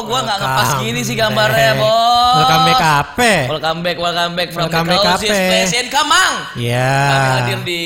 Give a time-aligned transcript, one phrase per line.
[0.00, 2.32] kalau gua nggak ngepas gini sih gambarnya, bos.
[2.40, 3.32] Welcome back apa?
[3.52, 6.32] Welcome back, welcome back from Welcome the place in Kamang.
[6.56, 6.88] Ya.
[7.12, 7.82] Kami hadir di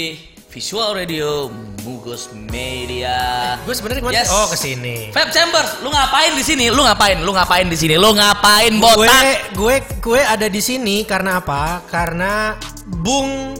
[0.47, 1.51] Visual Radio
[1.83, 3.19] Mugos Media.
[3.67, 4.15] Gue sebenarnya ke mana?
[4.15, 4.31] Yes.
[4.31, 5.11] Oh ke sini.
[5.11, 6.71] Fab Chambers, lu ngapain di sini?
[6.71, 7.19] Lu ngapain?
[7.19, 7.99] Lu ngapain di sini?
[7.99, 9.23] Lu ngapain Gue botak?
[9.51, 11.83] gue gue ada di sini karena apa?
[11.91, 12.55] Karena
[12.87, 13.59] Bung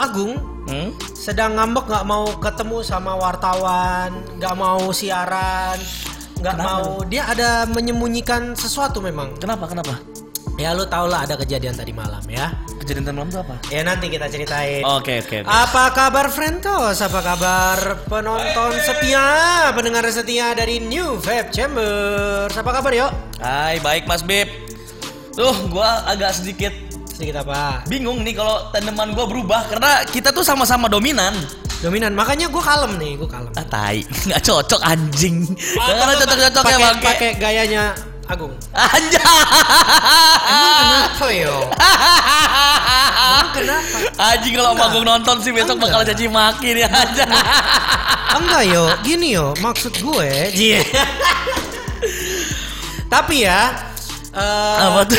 [0.00, 0.94] Agung Hmm?
[1.18, 5.74] sedang ngambek nggak mau ketemu sama wartawan, nggak mau siaran,
[6.40, 9.36] nggak mau dia ada menyembunyikan sesuatu memang.
[9.36, 9.68] Kenapa?
[9.68, 10.00] Kenapa?
[10.56, 12.52] Ya lu tau lah ada kejadian tadi malam ya.
[12.80, 13.56] Kejadian tadi malam itu apa?
[13.72, 14.84] Ya nanti kita ceritain.
[14.84, 15.48] Oke, oke, oke.
[15.48, 17.00] Apa kabar Frentos?
[17.00, 22.52] Apa kabar penonton setia, pendengar setia dari New Vape Chambers?
[22.56, 23.12] Apa kabar yuk?
[23.40, 24.52] Hai, baik Mas Beb.
[25.32, 26.74] Tuh, gua agak sedikit
[27.08, 27.84] Sedikit apa?
[27.88, 31.32] bingung nih kalau tandeman gua berubah karena kita tuh sama-sama dominan.
[31.80, 32.12] Dominan.
[32.12, 33.52] Makanya gue kalem nih, gue kalem.
[33.54, 34.04] Ah, tai.
[34.28, 35.48] Nggak cocok anjing.
[35.74, 37.06] Karena cocok-cocok ya Pakai bangke.
[37.06, 37.82] pakai gayanya
[38.26, 38.52] Agung.
[38.70, 39.18] Anjay.
[39.18, 41.56] Emang kenapa yo?
[43.10, 43.96] Emang kenapa?
[44.14, 45.90] Anjing kalau Om Agung nonton sih besok Enggak.
[45.90, 47.24] bakal caci maki nih aja.
[48.30, 50.30] Enggak yo, gini yo, maksud gue.
[50.54, 50.78] Jie.
[53.10, 53.74] Tapi ya,
[54.30, 55.18] eh Apa tuh?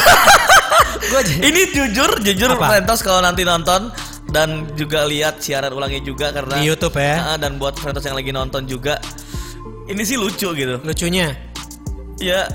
[1.02, 2.72] gue Ini jujur, jujur Apa?
[2.72, 3.92] Frentos kalau nanti nonton
[4.32, 7.36] dan juga lihat siaran ulangnya juga karena di YouTube ya.
[7.36, 8.98] Ah, dan buat Frentos yang lagi nonton juga
[9.86, 10.80] ini sih lucu gitu.
[10.82, 11.36] Lucunya
[12.18, 12.48] Ya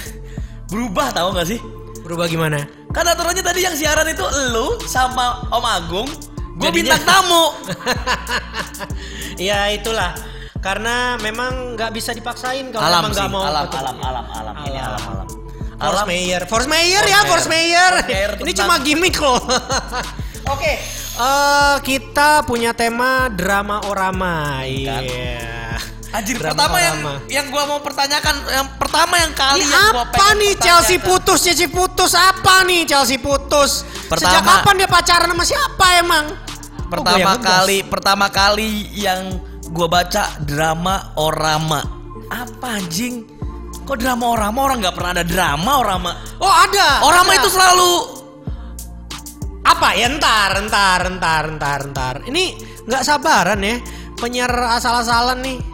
[0.70, 1.60] berubah tahu nggak sih?
[2.04, 2.68] berubah gimana?
[2.92, 4.20] Kan aturannya tadi yang siaran itu
[4.52, 6.08] lu sama Om Agung,
[6.60, 7.44] gue Jadinya- bintang tamu.
[9.40, 10.12] ya itulah.
[10.60, 13.42] Karena memang nggak bisa dipaksain kalau alam emang sih, nggak mau.
[13.42, 13.84] alam, ketemu.
[13.84, 14.92] alam, alam, alam, ini Alam.
[14.92, 15.28] alam, alam.
[15.74, 17.20] Force Alam, Mayor, Force Force ya.
[17.26, 17.92] Force Mayor
[18.40, 19.40] Ini cuma gimmick loh.
[20.44, 20.72] Oke,
[21.16, 24.60] eh, kita punya tema drama orama.
[24.60, 25.00] Iya.
[26.10, 27.14] Anjir, Drama pertama yang orama.
[27.26, 31.42] yang gua mau pertanyakan, yang pertama yang kali Ini yang gua apa nih Chelsea putus,
[31.42, 33.82] Chelsea putus apa nih Chelsea putus?
[34.06, 36.24] Pertama- Sejak kapan dia pacaran sama siapa emang?
[36.30, 37.50] Oh, Pertama yang ngegas.
[37.58, 41.82] kali, pertama kali yang gua baca drama orama.
[42.28, 43.26] Apa anjing?
[43.82, 46.10] Kok drama orama orang nggak pernah ada drama orama?
[46.38, 47.02] Oh ada.
[47.02, 47.38] Orama ada.
[47.42, 47.90] itu selalu
[49.84, 52.14] apa ya ntar ntar ntar ntar ntar.
[52.24, 52.56] Ini
[52.88, 53.76] nggak sabaran ya
[54.16, 54.48] penyiar
[54.80, 55.56] asal-asalan nih.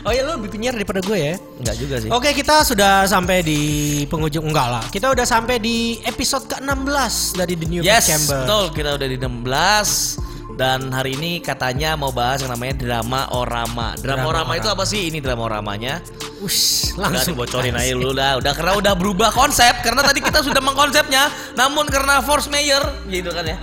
[0.00, 1.36] Oh ya lu lebih penyiar daripada gue ya?
[1.60, 2.08] Enggak juga sih.
[2.08, 3.60] Oke kita sudah sampai di
[4.08, 4.84] penghujung enggak lah.
[4.88, 8.64] Kita udah sampai di episode ke-16 dari The New Yes, Chamber betul.
[8.80, 13.94] Kita udah di 16 dan hari ini katanya mau bahas yang namanya drama orama.
[13.98, 15.10] Drama, Drama orama, itu apa sih?
[15.10, 16.02] Ini drama oramanya.
[16.40, 20.40] Ush, Langsung langsung bocorin aja lu udah, udah karena udah berubah konsep karena tadi kita
[20.40, 23.58] sudah mengkonsepnya, namun karena force mayor gitu kan ya.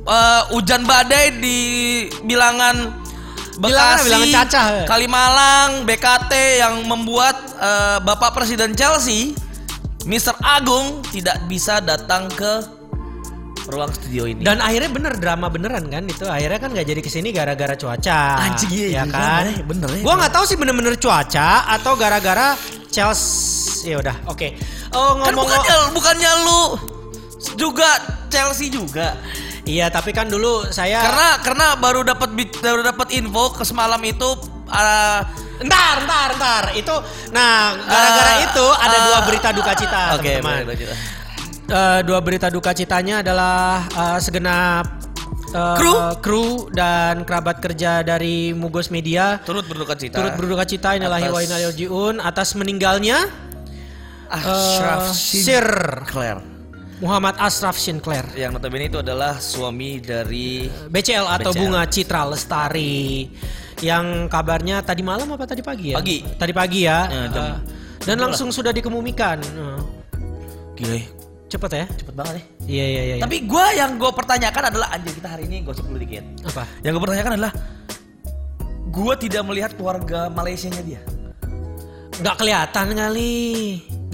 [0.00, 1.58] Eh, hujan badai di
[2.24, 3.00] bilangan
[3.60, 4.84] Bekasi, bilangan cacah, ya?
[4.88, 6.32] Kalimalang, BKT
[6.64, 9.36] yang membuat eh, Bapak Presiden Chelsea,
[10.08, 10.32] Mr.
[10.40, 12.79] Agung tidak bisa datang ke
[13.68, 14.40] ruang studio ini.
[14.46, 18.20] Dan akhirnya bener drama beneran kan itu akhirnya kan nggak jadi ke sini gara-gara cuaca.
[18.48, 19.44] Anjing, iya, ya iya, kan?
[19.44, 20.02] bener, bener ya.
[20.06, 22.56] Gua nggak tahu sih bener-bener cuaca atau gara-gara
[22.88, 23.92] Chelsea.
[23.92, 24.48] Ya udah, oke.
[24.96, 26.62] Oh kan ngomong bukannya bukannya lu
[27.56, 27.88] juga
[28.32, 29.16] Chelsea juga.
[29.60, 34.28] Iya, tapi kan dulu saya Karena karena baru dapat baru dapat info ke semalam itu
[34.72, 35.20] uh,
[35.60, 36.64] Ntar, ntar, ntar.
[36.72, 36.94] Itu,
[37.36, 40.88] nah, gara-gara Eh, itu ada eh, dua berita duka cita, Oke, teman-teman.
[41.70, 44.86] Eh, dua berita duka citanya adalah eh, segenap
[45.48, 45.92] eh, Kru?
[46.18, 50.18] kru dan kerabat kerja dari Mugos Media turut berduka cita.
[50.18, 53.22] turut berduka cita inilahi Atas- rajiun atas meninggalnya
[54.26, 55.66] Ashraf Shin Sir
[56.06, 56.42] Claire
[56.98, 58.26] Muhammad Ashraf Sinclair.
[58.34, 61.60] yang notabene itu adalah suami dari BCL atau BCL.
[61.64, 63.30] Bunga Citra Lestari
[63.80, 65.96] yang kabarnya tadi malam apa tadi pagi ya?
[65.96, 66.20] Pagi.
[66.20, 67.08] Tadi pagi ya.
[67.30, 67.56] Jam- Eh,
[68.04, 69.40] dan langsung sudah dikemumikan.
[69.40, 69.80] Eh,
[70.76, 71.00] gile
[71.50, 71.86] cepet ya?
[71.90, 72.42] cepet banget ya.
[72.70, 73.14] Iya iya iya.
[73.18, 76.22] Tapi gua yang gue pertanyakan adalah anjir kita hari ini gosip dulu dikit.
[76.46, 76.62] apa?
[76.86, 77.52] Yang gue pertanyakan adalah
[78.88, 81.02] gua tidak melihat keluarga Malaysianya dia.
[82.22, 83.36] Nggak kelihatan kali.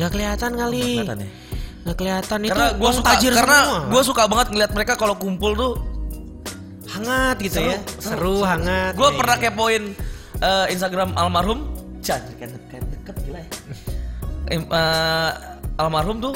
[0.01, 0.87] Nggak kelihatan kali.
[1.05, 1.29] Kelihatan ya?
[1.87, 2.51] Nggak kelihatan itu.
[2.57, 5.73] Karena gua orang suka tajir karena gua suka banget ngeliat mereka kalau kumpul tuh
[6.87, 7.79] hangat gitu Seru, ya.
[8.01, 8.93] seru, Seru, hangat.
[8.97, 9.45] Gue Iya, pernah iya.
[9.53, 9.83] kepoin
[10.39, 11.61] eh, Instagram almarhum,
[12.01, 13.51] Chan, kayak deket, deket gila ya.
[14.47, 15.31] Eh,
[15.77, 16.35] almarhum tuh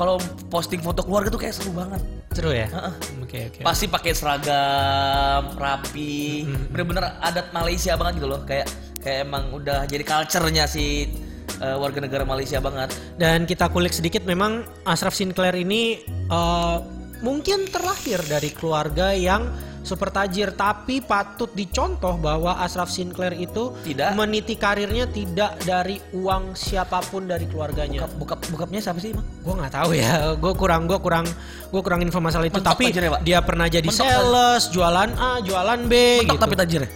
[0.00, 0.16] kalau
[0.48, 2.00] posting foto keluarga tuh kayak seru banget.
[2.32, 2.72] Seru ya?
[2.72, 2.94] Heeh.
[3.20, 3.60] Oke oke.
[3.60, 6.72] Pasti pakai seragam, rapi, Mm-hmm.
[6.72, 8.40] bener-bener adat Malaysia banget gitu loh.
[8.48, 8.72] Kayak
[9.04, 11.12] kayak emang udah jadi culture-nya si
[11.60, 12.96] eh, warga negara Malaysia banget.
[13.20, 16.76] Dan kita kulik sedikit memang Ashraf Sinclair ini eh,
[17.20, 24.12] mungkin terlahir dari keluarga yang super tajir tapi patut dicontoh bahwa Ashraf Sinclair itu Tidak.
[24.12, 28.04] meniti karirnya tidak dari uang siapa pun dari keluarganya.
[28.06, 29.24] Bokap bokapnya siapa sih emang?
[29.40, 31.24] Gue nggak tahu ya, gue kurang gue kurang
[31.66, 32.56] gue kurang info masalah itu.
[32.56, 33.20] Mentok tapi tajir ya, Pak?
[33.22, 36.42] dia pernah jadi Mentok sales, jualan A, jualan B Mentok gitu.
[36.42, 36.90] tapi tajir ya?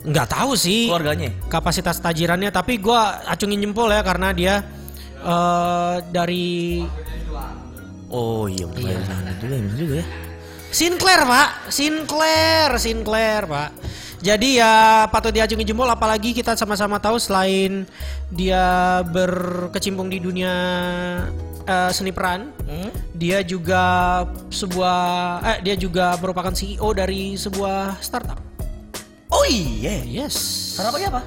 [0.00, 1.28] Nggak tahu sih Keluarganya.
[1.48, 4.54] kapasitas tajirannya, tapi gue acungin jempol ya karena dia
[5.20, 6.84] eh, dari
[8.10, 8.98] Oh iya Iya.
[8.98, 9.32] iya.
[9.38, 10.06] juga bener juga ya.
[10.70, 13.70] Sinclair pak, Sinclair, Sinclair pak.
[14.20, 17.88] Jadi ya patut diacungi jempol apalagi kita sama-sama tahu selain
[18.28, 20.54] dia berkecimpung di dunia
[21.64, 22.92] eh, seni peran, Hmm?
[23.16, 23.82] dia juga
[24.52, 24.98] sebuah
[25.42, 28.38] eh dia juga merupakan CEO dari sebuah startup.
[29.32, 30.04] Oh iya.
[30.06, 30.36] Yes.
[30.76, 31.22] Startupnya apa?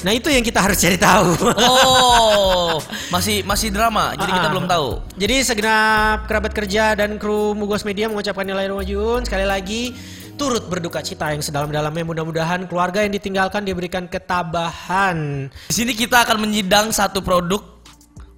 [0.00, 1.36] Nah itu yang kita harus cari tahu.
[1.60, 2.80] Oh,
[3.14, 4.16] masih masih drama.
[4.16, 4.52] Jadi kita Ah.
[4.52, 4.88] belum tahu.
[5.20, 9.92] Jadi segenap kerabat kerja dan kru Mugos Media mengucapkan nilai Rumajun sekali lagi
[10.40, 15.52] turut berduka cita yang sedalam-dalamnya mudah-mudahan keluarga yang ditinggalkan diberikan ketabahan.
[15.68, 17.60] Di sini kita akan menyidang satu produk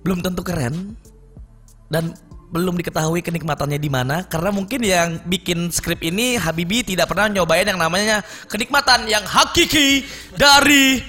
[0.02, 0.98] belum tentu keren
[1.86, 2.10] dan
[2.50, 7.64] belum diketahui kenikmatannya di mana karena mungkin yang bikin skrip ini Habibi tidak pernah nyobain
[7.64, 8.20] yang namanya
[8.50, 10.02] kenikmatan yang hakiki
[10.34, 11.00] dari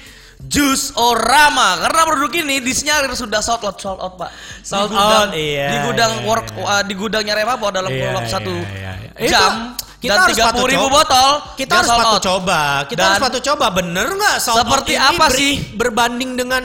[0.43, 4.29] Jus Orama karena produk ini disinyalir sudah sold out sold out pak
[4.59, 8.11] Sold di gudang, out, iya, di gudang iya, work uh, di gudangnya Revapo dalam Iya,
[8.11, 9.29] waktu iya, satu iya, iya.
[9.29, 10.95] jam Itu kita dan harus tiga patut ribu coba.
[10.99, 12.19] botol Kita harus out.
[12.19, 12.59] coba.
[12.83, 13.65] Kita Dan- harus patut coba.
[13.71, 15.53] Bener nggak sold Seperti out ini apa ber- sih?
[15.73, 16.61] berbanding dengan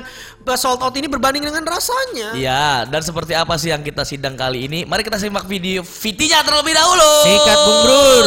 [0.48, 2.34] sold out ini berbanding dengan rasanya?
[2.34, 4.82] Iya, dan seperti apa sih yang kita sidang kali ini?
[4.82, 7.12] Mari kita simak video VT-nya terlebih dahulu.
[7.22, 8.26] Sikat Bung Brur.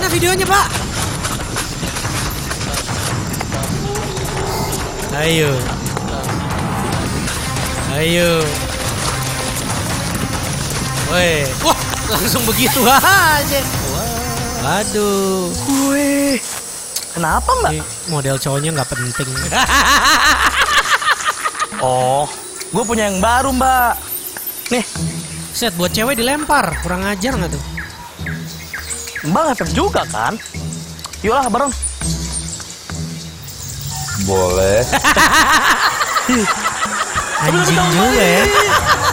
[0.00, 0.66] Mana videonya pak?
[5.12, 5.52] Ayo.
[7.92, 8.40] Ayo.
[11.12, 11.44] Woi.
[11.60, 11.78] Wah,
[12.16, 13.60] langsung begitu aja.
[14.80, 15.52] Aduh.
[15.92, 16.40] Wih,
[17.12, 17.76] kenapa mbak?
[17.76, 19.28] Ini model cowoknya nggak penting.
[21.84, 22.24] Oh,
[22.72, 24.00] gue punya yang baru mbak.
[24.72, 24.84] Nih,
[25.52, 27.62] Set buat cewek dilempar, kurang ajar nggak tuh?
[29.28, 30.36] Mbak efek juga kan?
[31.20, 31.72] Yolah bareng.
[34.24, 34.80] Boleh.
[37.44, 38.44] Anjing juga ya.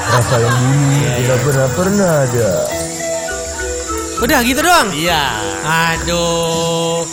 [0.07, 2.51] Rasa yang dulu tidak pernah pernah ada.
[4.23, 4.89] Udah gitu doang.
[4.95, 5.23] Iya.
[5.63, 7.07] Aduh.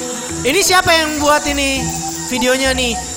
[0.44, 1.82] Ini siapa yang buat ini
[2.28, 3.13] videonya nih?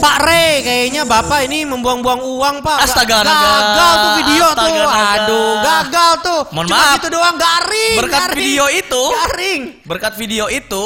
[0.00, 2.78] Pak Re kayaknya Bapak ini membuang-buang uang Pak.
[2.82, 3.20] Astaga.
[3.20, 4.72] Gagal tuh video Astaga, tuh.
[4.72, 5.04] naga.
[5.14, 6.40] Aduh, gagal tuh.
[6.50, 6.94] Mohon Cuma maaf.
[6.96, 7.96] gitu doang garing.
[8.00, 8.38] Berkat garing.
[8.40, 9.60] video itu, Garing.
[9.84, 10.82] berkat video itu,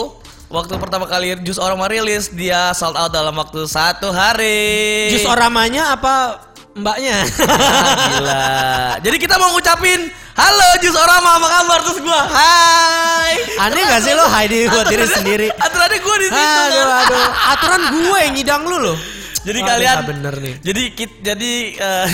[0.50, 5.14] waktu pertama kali Jus Orama rilis, dia sold out dalam waktu satu hari.
[5.14, 6.42] Jus oramanya apa
[6.74, 7.22] mbaknya?
[7.46, 8.42] Ah, Gila.
[9.04, 12.22] Jadi kita mau ngucapin halo Jus Orama apa kabar terus gua.
[12.26, 13.34] Hai.
[13.62, 15.46] Aneh gak sih lo hai di buat diri sendiri?
[15.54, 16.42] Aturannya gua di situ.
[16.42, 17.02] Aduh, kan.
[17.06, 17.26] aduh.
[17.54, 18.96] Aturan gue yang nyidang lu loh.
[19.44, 20.54] Jadi Aduh, kalian bener nih.
[20.60, 22.06] Jadi kit jadi eh,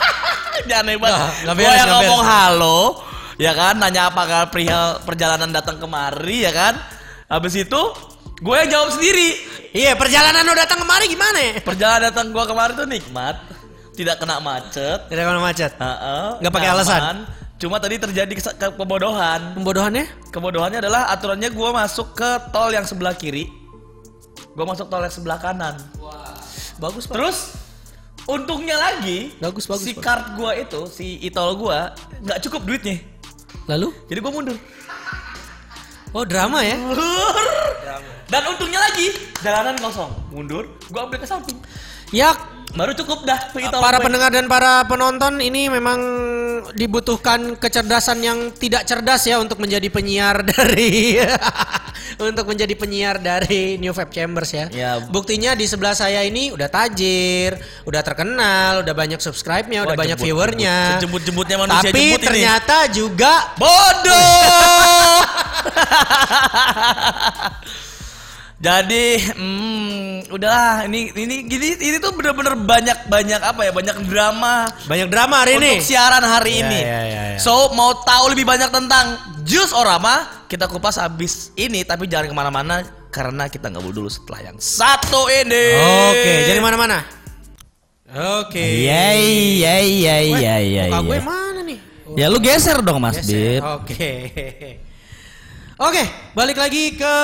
[0.68, 1.10] jangan hebat.
[1.46, 2.78] Nggak Gua yang ngomong halo,
[3.38, 6.74] ya kan, nanya apakah perihal perjalanan datang kemari, ya kan.
[7.28, 7.80] Habis itu
[8.42, 9.36] gue yang jawab sendiri.
[9.72, 11.52] Iya, perjalanan lo datang kemari gimana ya?
[11.64, 13.40] Perjalanan datang gua kemarin tuh nikmat,
[13.92, 14.98] tidak kena macet.
[15.06, 15.72] Tidak ke mana macet.
[15.74, 17.16] Heeh, Nggak pakai alasan?
[17.56, 19.54] Cuma tadi terjadi kes- ke- kebodohan.
[19.54, 20.04] Pembodohannya?
[20.30, 23.46] Kebodohannya adalah aturannya gua masuk ke tol yang sebelah kiri.
[24.52, 25.78] Gua masuk tol yang sebelah kanan.
[26.76, 27.14] Bagus, Pak.
[27.14, 27.38] Terus
[28.24, 30.02] untungnya lagi Bagus, bagus, si Pak.
[30.02, 32.98] card gua itu, si e-tol gua nggak cukup duitnya.
[33.68, 33.94] Lalu?
[34.06, 34.56] Jadi gua mundur.
[36.12, 36.76] Oh, drama ya?
[38.26, 40.10] Dan untungnya lagi jalanan kosong.
[40.28, 41.56] Mundur, gua ambil ke samping.
[42.10, 42.34] Ya,
[42.72, 46.00] Baru cukup dah e-tol para pendengar dan para penonton ini memang
[46.72, 51.20] dibutuhkan kecerdasan yang tidak cerdas ya untuk menjadi penyiar dari
[52.16, 54.72] untuk menjadi penyiar dari New Vape Chambers ya.
[54.72, 55.04] Ya.
[55.04, 60.96] Buktinya di sebelah saya ini udah tajir, udah terkenal, udah banyak subscribe-nya, udah banyak viewernya.
[60.96, 61.20] jemput.
[61.28, 62.24] Jemput-jemputnya manusia Tapi jemput ini.
[62.24, 65.20] ternyata juga Bodoh.
[68.62, 70.86] Jadi, hmm, udahlah.
[70.86, 73.74] Ini ini gini ini tuh bener-bener banyak banyak apa ya?
[73.74, 75.82] Banyak drama banyak drama hari ini.
[75.82, 76.78] untuk siaran hari Iya, ini.
[76.80, 77.38] iya, iya, iya.
[77.42, 81.82] So mau tahu lebih banyak tentang Jus Orama, kita kupas habis ini.
[81.82, 82.74] Tapi jangan ke mana-mana
[83.10, 85.66] karena kita nggak dulu setelah yang satu ini.
[86.14, 87.02] Oke, jadi mana-mana?
[88.46, 88.62] Oke.
[88.62, 90.82] Iya iya iya Weh, iya iya.
[90.86, 91.24] muka gue iya.
[91.24, 91.78] mana nih?
[92.06, 93.58] Oh, Ya lu geser dong Mas geser.
[93.58, 93.62] Bib.
[93.64, 94.10] Oke.
[95.82, 96.06] Oke,
[96.38, 97.14] balik lagi ke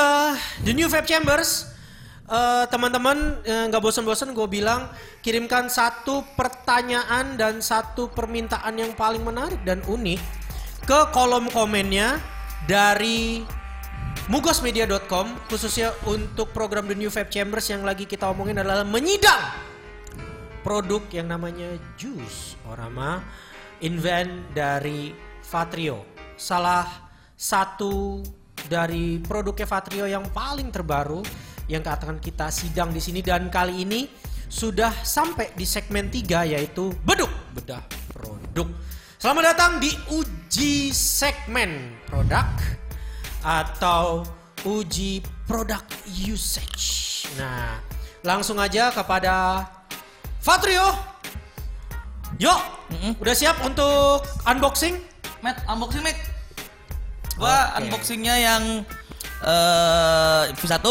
[0.66, 1.70] The New Vape Chambers.
[2.26, 4.90] eh, teman-teman eh, nggak bosan-bosan gue bilang
[5.22, 10.18] kirimkan satu pertanyaan dan satu permintaan yang paling menarik dan unik
[10.82, 12.18] ke kolom komennya
[12.66, 13.46] dari
[14.26, 19.54] mugosmedia.com khususnya untuk program The New Vape Chambers yang lagi kita omongin adalah menyidang
[20.66, 23.22] produk yang namanya Juice Orama
[23.86, 25.14] invent dari
[25.46, 26.02] Fatrio.
[26.34, 28.18] Salah satu
[28.68, 31.24] dari produknya Fatrio yang paling terbaru
[31.68, 34.08] yang akan kita sidang di sini dan kali ini
[34.48, 38.68] sudah sampai di segmen 3 yaitu beduk bedah produk.
[39.20, 42.48] Selamat datang di uji segmen produk
[43.44, 44.24] atau
[44.64, 47.28] uji produk usage.
[47.36, 47.80] Nah,
[48.24, 49.64] langsung aja kepada
[50.40, 50.96] Fatrio.
[52.38, 52.60] Yuk,
[53.18, 55.00] udah siap untuk unboxing?
[55.42, 56.27] Matt, unboxing Matt.
[57.38, 57.86] Gua Oke.
[57.86, 58.62] unboxingnya yang
[59.46, 60.86] eh V1,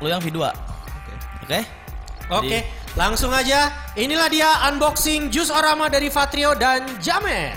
[0.00, 0.40] lu yang V2.
[1.44, 1.60] Oke.
[2.28, 2.58] Oke,
[2.96, 3.72] langsung aja.
[3.96, 7.56] Inilah dia unboxing jus Orama dari Fatrio dan Jamet.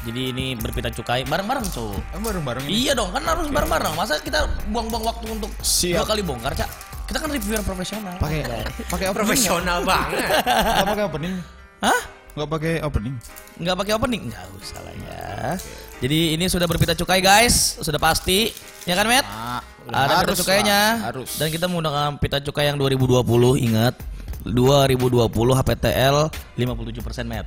[0.00, 1.92] Jadi ini berpita cukai bareng-bareng, Cuk.
[1.92, 2.64] Oh, bareng-bareng.
[2.64, 3.92] Iya dong, kan harus bareng-bareng.
[3.92, 6.00] Masa kita buang-buang waktu untuk Siap.
[6.00, 6.72] dua kali bongkar, Cak?
[7.04, 8.16] Kita kan reviewer profesional.
[8.16, 8.40] Pakai
[8.88, 9.12] pakai.
[9.12, 10.24] Profesional banget.
[10.40, 11.34] Enggak pakai opening.
[11.84, 12.00] Hah?
[12.32, 13.14] Enggak pakai opening.
[13.60, 14.22] Nggak pakai opening?
[14.32, 15.52] Nggak usah lah ya.
[16.00, 18.56] Jadi ini sudah berpita cukai guys, sudah pasti.
[18.82, 19.26] Ya kan, Matt?
[19.26, 20.80] Ah, Ada pita harus cukainya.
[20.96, 21.28] lah, harus.
[21.36, 23.20] Dan kita menggunakan pita cukai yang 2020,
[23.60, 23.94] ingat.
[24.42, 26.16] 2020 HPTL
[26.56, 27.46] 57% Matt.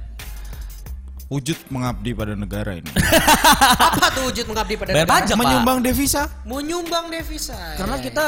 [1.26, 2.86] Wujud mengabdi pada negara ini.
[3.90, 5.14] Apa tuh wujud mengabdi pada Bayar negara?
[5.18, 5.42] pajak, Pak.
[5.42, 6.24] Menyumbang devisa.
[6.44, 7.58] Menyumbang devisa.
[7.74, 8.26] Karena Ya, kita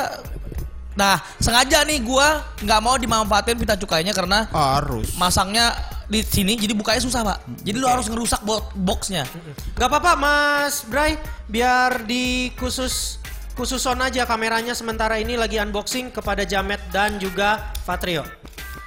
[0.95, 5.11] Nah, sengaja nih gua nggak mau dimanfaatin pita cukainya karena Harus.
[5.13, 5.75] masangnya
[6.05, 7.37] di sini jadi bukanya susah, Pak.
[7.65, 9.25] Jadi lu harus ngerusak bo- boxnya.
[9.73, 13.17] Gak apa-apa Mas Bray, biar di khusus
[13.55, 18.21] khususon aja kameranya sementara ini lagi unboxing kepada Jamet dan juga Fatrio.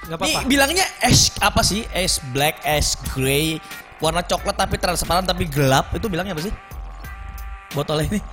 [0.06, 0.40] Gak Ini apa-apa.
[0.46, 1.82] bilangnya ash apa sih?
[1.90, 3.58] Ash black, ash grey,
[3.98, 5.90] warna coklat tapi transparan tapi gelap.
[5.92, 6.52] Itu bilangnya apa sih?
[7.76, 8.20] Botolnya ini.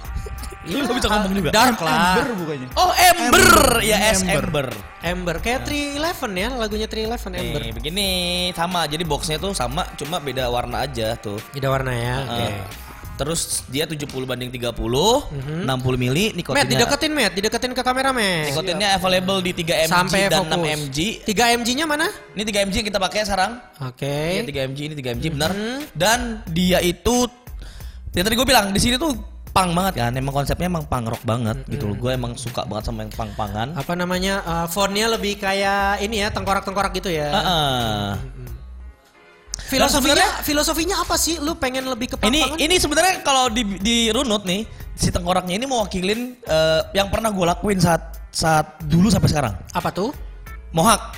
[0.65, 1.50] Lu nggak bisa ngomong juga.
[1.54, 2.18] Dark lah.
[2.18, 2.68] Ember bukannya.
[2.74, 3.46] Oh, ember.
[3.86, 4.46] Ya, es Ember.
[4.50, 4.68] ember.
[5.06, 7.62] Ember kayak 311 ya, lagunya 311 Ember.
[7.62, 8.08] Nih, begini
[8.58, 8.89] sama.
[8.89, 11.38] Jadi boxnya tuh sama, cuma beda warna aja tuh.
[11.54, 12.15] Beda warna ya.
[12.25, 12.46] Oke.
[12.50, 12.58] Eh,
[13.15, 16.68] Terus dia 70 banding 30, 60 mili nikotinnya.
[16.68, 18.51] Matt, dideketin Matt, dideketin ke kamera Matt.
[18.51, 20.68] Nikotinnya available di 3 mg Sampai dan fokus.
[20.68, 20.98] 6 mg.
[21.24, 22.08] 3 mg-nya mana?
[22.36, 23.51] Ini 3 mg yang kita pakai sekarang.
[23.88, 24.44] Oke.
[24.44, 25.51] Iya 3 mg ini 3 mg benar.
[25.96, 27.32] Dan dia itu
[28.15, 29.12] yang tadi gue bilang di sini tuh
[29.51, 30.12] pang banget kan.
[30.12, 31.95] Emang konsepnya emang pang rock banget gitu loh.
[31.95, 33.75] Gue emang suka banget sama yang pang-pangan.
[33.75, 34.39] Apa namanya?
[34.41, 37.31] eh, fontnya lebih kayak ini ya, tengkorak-tengkorak gitu ya.
[37.31, 38.07] Heeh.
[39.65, 41.39] Filosofinya, filosofinya apa sih?
[41.39, 42.57] Lu pengen lebih ke Ini pang-pangan?
[42.60, 44.62] ini sebenarnya kalau di di runut nih
[44.93, 49.53] si tengkoraknya ini mewakilin eh, yang pernah gue lakuin saat saat dulu sampai sekarang.
[49.72, 50.12] apa tuh?
[50.69, 51.15] Mohak.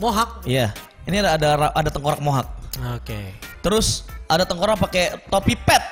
[0.00, 0.28] Mohak.
[0.42, 0.72] Iya.
[1.04, 2.48] Ini ada ada ada tengkorak mohak.
[2.96, 3.36] Oke.
[3.60, 5.84] Terus ada tengkorak pakai topi pet.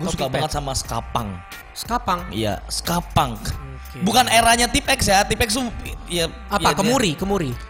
[0.00, 1.28] Gue suka banget sama skapang.
[1.76, 2.24] Skapang.
[2.32, 3.36] Iya, skapang.
[4.00, 5.22] Bukan eranya Tipex ya.
[5.22, 5.68] Tipex tuh
[6.08, 6.72] ya Apa?
[6.72, 7.52] ya, kemuri, kemuri.
[7.52, 7.68] dia-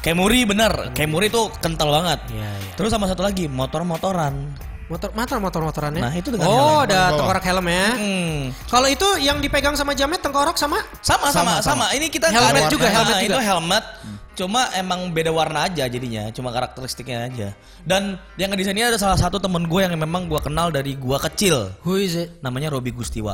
[0.00, 0.72] Kemuri bener.
[0.94, 2.22] Kemuri tuh kental banget.
[2.30, 2.72] Iya, iya.
[2.78, 4.54] Terus sama satu lagi motor-motoran.
[4.86, 5.98] Motor, motor, motor, motorannya.
[5.98, 6.86] Nah, itu dengan Oh, helm.
[6.86, 7.18] ada Bawah.
[7.18, 7.86] tengkorak helm ya.
[7.98, 8.38] Hmm.
[8.70, 10.78] Kalau itu yang dipegang sama Jamet tengkorak sama?
[11.02, 11.60] Sama sama sama.
[11.60, 13.42] Sama, Ini kita Helmet ada- juga, Nah, helmet Itu juga.
[13.42, 13.84] helmet.
[14.36, 17.48] Cuma emang beda warna aja jadinya, cuma karakteristiknya aja.
[17.88, 21.18] Dan yang di sini ada salah satu temen gue yang memang gue kenal dari gue
[21.24, 21.72] kecil.
[21.88, 22.36] Who is it?
[22.44, 23.32] Namanya Robi Gustiwa.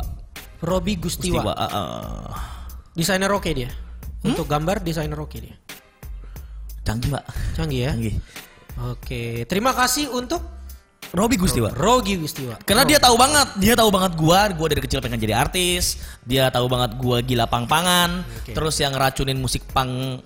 [0.62, 1.42] Robi Gustiwa.
[1.42, 1.52] Gustiwa.
[1.58, 2.22] ah, ah.
[2.94, 3.74] Desainer oke dia.
[4.22, 4.30] Hmm?
[4.30, 5.58] Untuk gambar desainer oke dia.
[6.86, 7.24] Canggih pak.
[7.58, 7.92] Canggih ya.
[7.98, 8.16] Canggih.
[8.94, 10.40] Oke, terima kasih untuk
[11.12, 11.68] Robi Gustiwa.
[11.76, 12.56] Rogi Gustiwa.
[12.64, 16.00] Karena dia tahu banget, dia tahu banget gua, gua dari kecil pengen jadi artis.
[16.24, 18.24] Dia tahu banget gua gila pang-pangan.
[18.24, 18.56] Oke.
[18.56, 20.22] Terus yang ngeracunin musik pang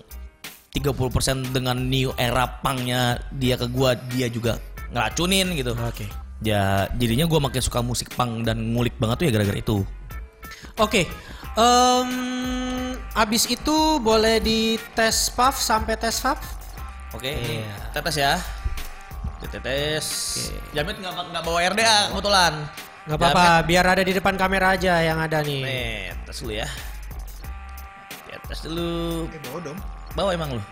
[0.73, 4.59] 30% dengan new era pangnya dia ke gua, dia juga
[4.91, 5.73] ngeracunin gitu.
[5.73, 6.05] Oke.
[6.39, 9.77] Ya, jadinya gua makin suka musik pang dan ngulik banget tuh ya gara-gara itu.
[10.77, 11.07] Oke.
[11.57, 12.09] em,
[13.17, 16.37] abis itu boleh dites puff sampai tes puff.
[17.17, 17.73] Oke, Iya.
[17.97, 18.37] tetes ya.
[19.41, 20.07] Tetes.
[20.77, 22.53] Jamit nggak nggak bawa RDA kebetulan.
[23.07, 25.63] Gak apa-apa, biar ada di depan kamera aja yang ada nih.
[25.65, 25.97] Nih,
[26.29, 26.67] tes dulu ya.
[28.29, 29.25] Ya, tes dulu.
[29.31, 29.79] Eh, bawa dong.
[30.17, 30.63] Bawa emang lu.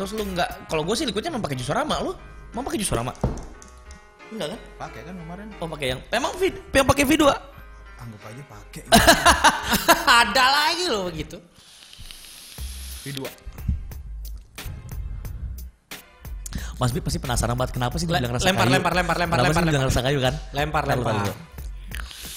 [0.00, 2.16] Terus lu nggak, kalau gue sih liquidnya emang pakai jus rama lu.
[2.56, 3.12] Mau pakai jus rama?
[4.32, 4.60] Enggak kan?
[4.80, 5.46] Pakai kan kemarin.
[5.60, 7.24] Oh pakai yang, emang vid, yang pakai V2.
[8.00, 8.82] Anggap aja pakai.
[10.24, 11.36] ada lagi loh begitu.
[13.04, 13.20] V2.
[16.74, 18.74] Mas Bib pasti penasaran banget kenapa sih dibilang rasa lempar, kayu?
[18.74, 19.88] lempar, lempar, lempar, Kenapa lempar, sih lempar.
[19.92, 20.34] rasa kayu kan?
[20.50, 21.12] Lempar, lempar.
[21.22, 21.36] taruh.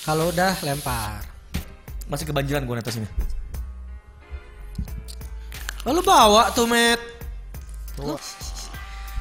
[0.06, 1.20] Kalau udah lempar.
[2.06, 3.08] Masih kebanjiran gue netes ini.
[5.88, 7.00] Lalu bawa tuh, Met.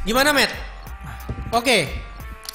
[0.03, 0.51] Gimana, Met?
[1.55, 1.87] Oke,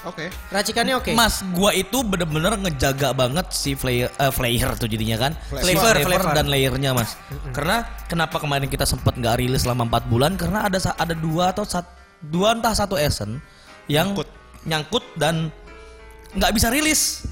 [0.03, 0.27] Oke.
[0.51, 1.15] racikannya oke.
[1.15, 5.31] Mas, gua itu bener-bener ngejaga banget si flavor, eh, flavor tuh jadinya kan.
[5.47, 6.33] Flavor, Si flavor.
[6.35, 7.15] dan layernya, Mas.
[7.55, 10.35] Karena kenapa kemarin kita sempet nggak rilis selama 4 bulan?
[10.35, 11.87] Karena ada ada dua atau sat,
[12.19, 13.39] dua entah satu essence
[13.87, 14.27] yang Nyangkut.
[14.67, 15.47] nyangkut dan
[16.35, 17.30] nggak bisa rilis.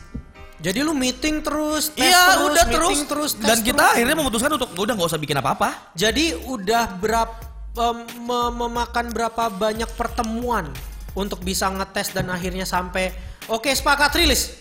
[0.60, 3.32] Jadi lu meeting terus, tes Iya, terus, udah meeting terus.
[3.32, 3.94] tes dan kita terus.
[3.96, 5.96] akhirnya memutuskan untuk udah nggak usah bikin apa-apa.
[5.96, 7.88] Jadi udah berapa
[8.20, 10.68] mem- memakan berapa banyak pertemuan
[11.16, 13.16] untuk bisa ngetes dan akhirnya sampai
[13.48, 14.60] oke sepakat rilis.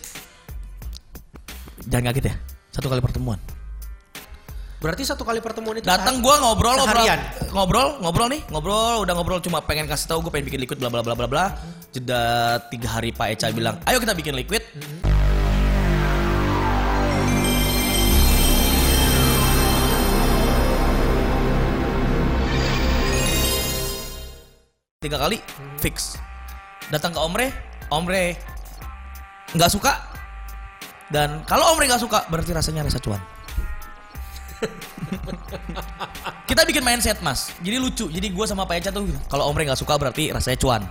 [1.83, 2.35] Jangan kaget ya.
[2.71, 3.39] Satu kali pertemuan.
[4.79, 7.19] Berarti satu kali pertemuan itu Datang gua ngobrol ngobrol seharian.
[7.51, 10.87] ngobrol ngobrol nih ngobrol udah ngobrol cuma pengen kasih tahu gue pengen bikin liquid bla
[10.87, 11.45] bla bla bla bla
[11.91, 12.23] jeda
[12.71, 14.63] tiga hari Pak Eca bilang ayo kita bikin liquid
[24.99, 25.39] tiga kali
[25.79, 26.19] fix.
[26.91, 27.47] Datang ke Omre
[27.87, 28.35] Omre
[29.55, 29.95] nggak suka.
[31.07, 33.23] Dan kalau Omre nggak suka berarti rasanya rasa cuan.
[36.51, 37.55] Kita bikin mindset mas.
[37.63, 38.11] Jadi lucu.
[38.11, 40.83] Jadi gue sama Pak Eca tuh kalau Omre nggak suka berarti rasanya cuan.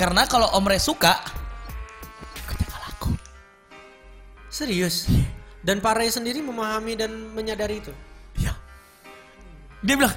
[0.00, 1.20] Karena kalau Omre suka
[2.48, 3.12] kita nggak laku.
[4.48, 5.12] Serius.
[5.60, 7.92] Dan Pak Ray sendiri memahami dan menyadari itu.
[8.40, 8.56] ya
[9.80, 10.12] dia bilang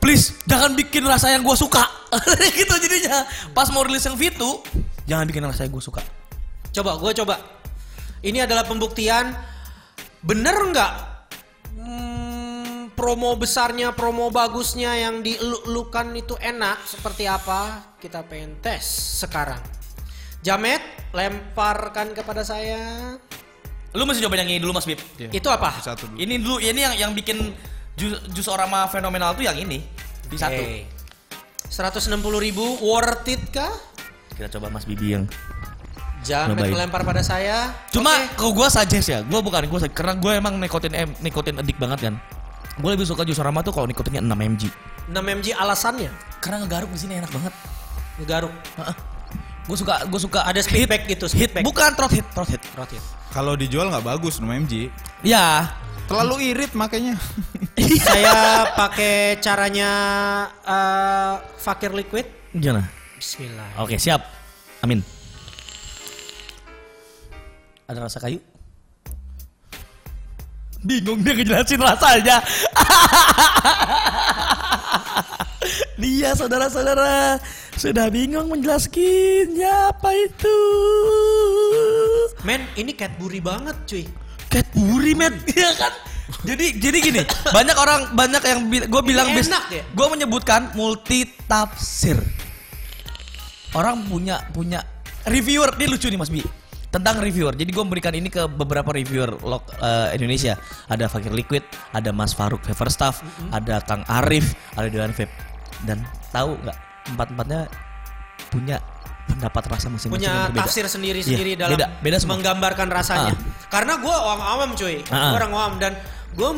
[0.00, 1.84] please jangan bikin rasa yang gue suka
[2.58, 3.22] gitu jadinya
[3.54, 4.64] pas mau rilis yang Vitu
[5.06, 6.02] jangan bikin rasa yang gue suka
[6.70, 7.36] Coba, gue coba.
[8.22, 9.32] Ini adalah pembuktian
[10.20, 10.92] bener nggak
[11.80, 17.90] hmm, promo besarnya, promo bagusnya yang dielu-elukan itu enak seperti apa?
[17.98, 18.84] Kita pengen tes
[19.24, 19.58] sekarang.
[20.46, 20.80] Jamet,
[21.12, 23.16] lemparkan kepada saya.
[23.90, 25.74] lu masih coba yang ini dulu mas Bib Itu apa?
[25.82, 26.22] Satu dulu.
[26.22, 27.50] ini dulu ini yang yang bikin
[27.94, 29.82] jus, jus orama fenomenal tuh yang ini
[30.26, 30.86] di satu Oke.
[31.66, 33.70] 160 ribu worth it kah?
[34.32, 35.24] kita coba mas Bibi yang
[36.20, 36.72] Jamet Cobain.
[36.74, 37.72] melempar pada saya.
[37.88, 38.36] Cuma Oke.
[38.36, 42.08] kalau gue suggest ya, gue bukan gue karena gue emang nikotin em, nikotin edik banget
[42.08, 42.14] kan.
[42.76, 44.62] Gue lebih suka jus aroma tuh kalau nikotinnya 6 mg.
[45.08, 47.52] 6 mg alasannya Karena ngegaruk di sini enak banget.
[48.16, 48.52] ngegaruk.
[49.64, 51.64] Gue suka gue suka Ada speed back gitu, speed hit back.
[51.64, 52.60] bukan throat hit throat hit.
[52.74, 53.00] Rotit.
[53.30, 54.92] Kalau dijual nggak bagus 6 mg.
[55.22, 55.72] Ya.
[56.10, 57.14] Terlalu irit makanya.
[58.02, 59.90] saya pakai caranya
[60.66, 62.26] eh, fakir liquid.
[62.50, 62.82] Gimana?
[63.14, 63.78] Bismillah.
[63.78, 64.18] Oke siap.
[64.82, 65.06] Amin.
[67.86, 68.42] Ada rasa kayu?
[70.82, 72.42] Bingung dia ngejelasin rasanya.
[76.02, 77.38] dia saudara-saudara
[77.78, 80.58] sudah bingung menjelaskannya apa itu.
[82.42, 84.10] Men, ini Cadbury banget, cuy.
[84.80, 85.92] Cadbury men, ya kan?
[86.40, 89.84] Jadi jadi gini, banyak orang banyak yang gue bilang bis, enak ya?
[89.84, 92.16] gue menyebutkan multi tafsir.
[93.76, 94.80] Orang punya punya
[95.28, 96.40] reviewer, ini lucu nih Mas Bi.
[96.88, 97.52] Tentang reviewer.
[97.52, 100.56] Jadi gue memberikan ini ke beberapa reviewer lok, eh, Indonesia.
[100.88, 101.62] Ada Fakir Liquid,
[101.92, 103.20] ada Mas Faruk Fever Staff,
[103.52, 105.30] ada Kang Arif, ada Dewan Vape.
[105.84, 106.78] Dan tahu nggak
[107.14, 107.68] empat-empatnya
[108.48, 108.80] punya
[109.30, 110.58] pendapat rasa masing-masing Punya berbeda.
[110.62, 112.30] tafsir sendiri-sendiri Iya, dalam beda, beda semua.
[112.36, 113.34] menggambarkan rasanya.
[113.70, 115.00] Karena gue orang awam, cuy.
[115.06, 115.18] Ah, ah.
[115.30, 115.92] Gua orang awam dan
[116.30, 116.50] gue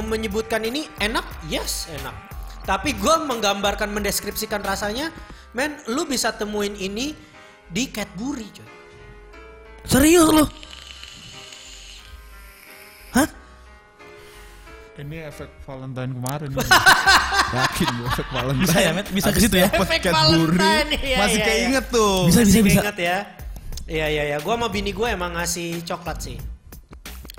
[0.00, 2.14] menyebutkan ini enak, yes enak.
[2.62, 5.10] Tapi gue menggambarkan, mendeskripsikan rasanya,
[5.52, 7.14] men, lu bisa temuin ini
[7.66, 8.70] di Cadbury, cuy.
[9.82, 10.46] Serius loh?
[14.92, 16.50] Ini efek Valentine kemarin.
[17.56, 18.68] Yakin gue efek Valentine.
[18.68, 19.06] Bisa ya, Met?
[19.08, 19.68] Bisa ke situ ya?
[19.72, 20.12] Efek.
[20.12, 22.28] Valentine, iya, Masih iya, keinget tuh.
[22.28, 22.80] Bisa, bisa, bisa.
[22.84, 23.18] Ingat ya.
[23.82, 26.36] Iya iya iya, gua sama bini gue emang ngasih coklat sih.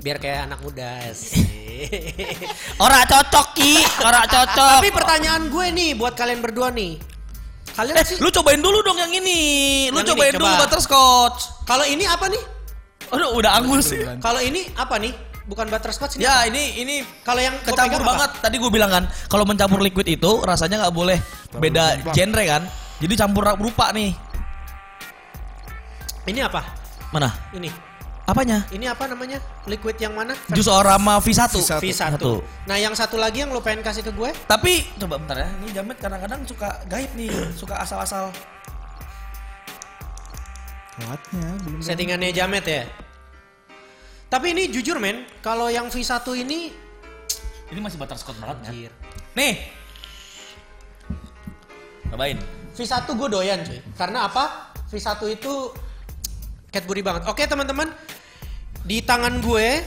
[0.02, 1.40] Biar kayak anak muda sih.
[2.84, 4.78] Ora cocok ki, ora cocok.
[4.78, 6.98] Tapi pertanyaan gue nih buat kalian berdua nih.
[7.74, 9.40] Kalian eh, sih lu cobain dulu dong yang ini.
[9.90, 10.60] Lu Yang ini, cobain dulu coba.
[10.62, 11.40] butterscotch.
[11.66, 12.42] kalau ini apa nih?
[13.10, 14.02] Aduh, udah angus sih.
[14.22, 15.10] Kalau ini apa nih?
[15.44, 16.24] Bukan butterscotch ini.
[16.24, 16.48] Ya, apa?
[16.48, 18.10] ini ini Kalau yang kecampur pegang apa?
[18.16, 18.30] banget.
[18.40, 21.18] Tadi gue bilang kan, kalau mencampur liquid itu rasanya nggak boleh
[21.52, 22.12] beda rupa.
[22.16, 22.62] genre kan.
[23.04, 24.16] Jadi campur rupa nih.
[26.24, 26.64] Ini apa?
[27.12, 27.28] Mana?
[27.52, 27.68] Ini.
[28.24, 28.64] Apanya?
[28.72, 29.36] Ini apa namanya?
[29.68, 30.32] Liquid yang mana?
[30.48, 31.60] Jus Orama V1.
[31.60, 31.76] V1.
[31.76, 32.16] V1.
[32.16, 32.40] Satu.
[32.64, 34.32] Nah, yang satu lagi yang lo pengen kasih ke gue?
[34.48, 37.28] Tapi coba bentar ya, ini Jamet kadang-kadang suka gaib nih,
[37.60, 38.32] suka asal-asal.
[40.96, 41.84] Kuatnya belum.
[41.84, 42.82] Settingannya Jamet ya.
[44.34, 46.74] Tapi ini jujur men, kalau yang V1 ini
[47.70, 48.70] Ini masih butterscotch banget kan?
[48.74, 48.90] Anjir.
[49.38, 49.54] Nih.
[52.10, 52.38] Cobain.
[52.74, 53.78] V1 gue doyan cuy.
[53.94, 54.74] Karena apa?
[54.90, 55.70] V1 itu
[56.74, 57.30] Cadbury banget.
[57.30, 57.86] Oke teman-teman,
[58.82, 59.86] di tangan gue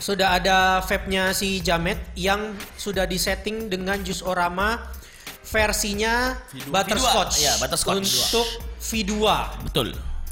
[0.00, 4.80] sudah ada vape-nya si Jamet yang sudah disetting dengan jus orama
[5.44, 6.40] versinya
[6.72, 7.36] butterscotch.
[7.36, 8.00] V2, iya, butterscotch.
[8.00, 8.48] untuk
[8.80, 9.14] V2
[9.68, 9.88] Betul.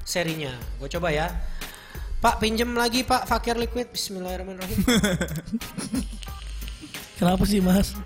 [0.08, 0.56] serinya.
[0.80, 1.28] Gue coba ya.
[2.20, 3.88] Pak pinjem lagi Pak Fakir Liquid.
[3.96, 4.76] Bismillahirrahmanirrahim.
[7.20, 7.96] Kenapa sih mas?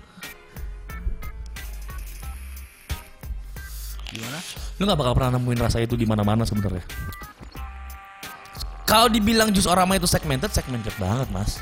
[4.11, 4.39] Gimana?
[4.79, 6.83] Lu nggak bakal pernah nemuin rasa itu di mana-mana sebenarnya.
[8.87, 11.59] Kalau dibilang jus orama itu segmented, segmented banget mas.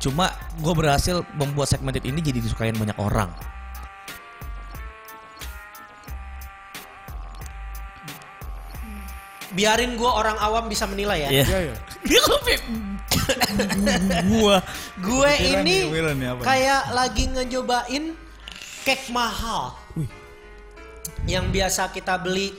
[0.00, 3.28] Cuma gue berhasil membuat segmented ini jadi disukain banyak orang.
[9.52, 11.30] Biarin gue orang awam bisa menilai ya.
[11.32, 11.44] Iya.
[11.44, 11.89] Iya, iya.
[14.30, 14.56] Gua
[15.00, 15.88] Gue ini
[16.40, 18.16] kayak lagi ngejobain
[18.84, 19.76] cake mahal.
[21.28, 22.52] Yang biasa kita beli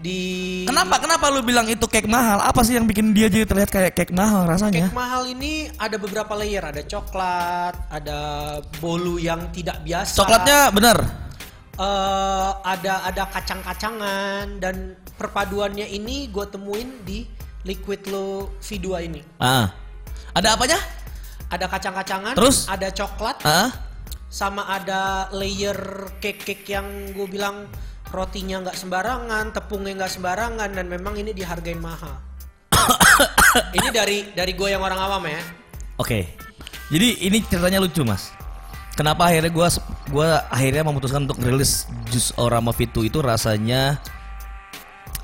[0.00, 0.20] di
[0.66, 0.98] Kenapa?
[0.98, 2.42] Kenapa lu bilang itu cake mahal?
[2.42, 4.90] Apa sih yang bikin dia jadi terlihat kayak cake mahal rasanya?
[4.90, 8.18] Cake mahal ini ada beberapa layer, ada coklat, ada
[8.82, 10.18] bolu yang tidak biasa.
[10.18, 10.98] Coklatnya bener.
[11.80, 17.24] eh, ada ada kacang-kacangan dan perpaduannya ini gue temuin di
[17.64, 19.20] liquid lo V2 ini.
[19.36, 19.70] Ah.
[20.32, 20.78] Ada apanya?
[21.50, 22.70] Ada kacang-kacangan, Terus?
[22.70, 23.74] ada coklat, Ah.
[24.30, 25.74] sama ada layer
[26.22, 27.66] cake-cake yang gue bilang
[28.14, 32.14] rotinya nggak sembarangan, tepungnya nggak sembarangan dan memang ini dihargain mahal.
[33.76, 35.42] ini dari dari gue yang orang awam ya.
[35.98, 36.30] Oke.
[36.90, 38.30] Jadi ini ceritanya lucu, Mas.
[38.98, 39.70] Kenapa akhirnya gua
[40.10, 43.96] gua akhirnya memutuskan untuk rilis jus Orama V2 itu rasanya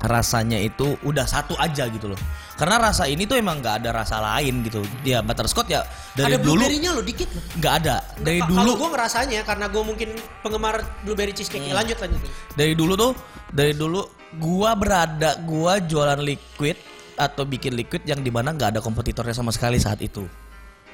[0.03, 2.19] rasanya itu udah satu aja gitu loh.
[2.57, 4.81] Karena rasa ini tuh emang nggak ada rasa lain gitu.
[5.05, 5.85] Ya butterscotch ya
[6.17, 7.43] dari ada dulu blueberry-nya loh dikit loh.
[7.61, 7.95] nggak ada.
[8.17, 10.09] Dari Ka- dulu Kalau gue ngerasanya karena gue mungkin
[10.41, 11.69] penggemar blueberry cheesecake.
[11.69, 12.19] Lanjut lanjut.
[12.57, 13.11] dari dulu tuh
[13.53, 14.03] dari dulu
[14.35, 16.75] gua berada gua jualan liquid
[17.15, 20.27] atau bikin liquid yang di mana nggak ada kompetitornya sama sekali saat itu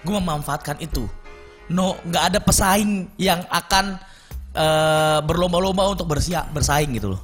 [0.05, 1.09] gua memanfaatkan itu
[1.73, 3.97] no nggak ada pesaing yang akan
[4.53, 7.21] eh, berlomba-lomba untuk bersia bersaing gitu loh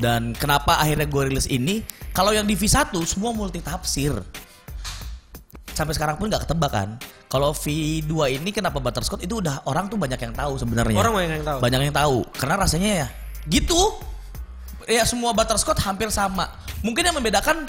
[0.00, 1.84] dan kenapa akhirnya gue rilis ini?
[2.16, 4.16] Kalau yang di V1 semua multi tafsir
[5.76, 6.88] sampai sekarang pun nggak ketebak kan?
[7.30, 9.22] Kalau V2 ini kenapa butterscotch?
[9.22, 10.98] Itu udah orang tuh banyak yang tahu sebenarnya.
[10.98, 11.58] Orang banyak yang tahu.
[11.62, 12.16] banyak yang tahu.
[12.34, 13.08] Karena rasanya ya
[13.46, 13.78] gitu.
[14.90, 16.50] Ya semua butterscotch hampir sama.
[16.82, 17.68] Mungkin yang membedakan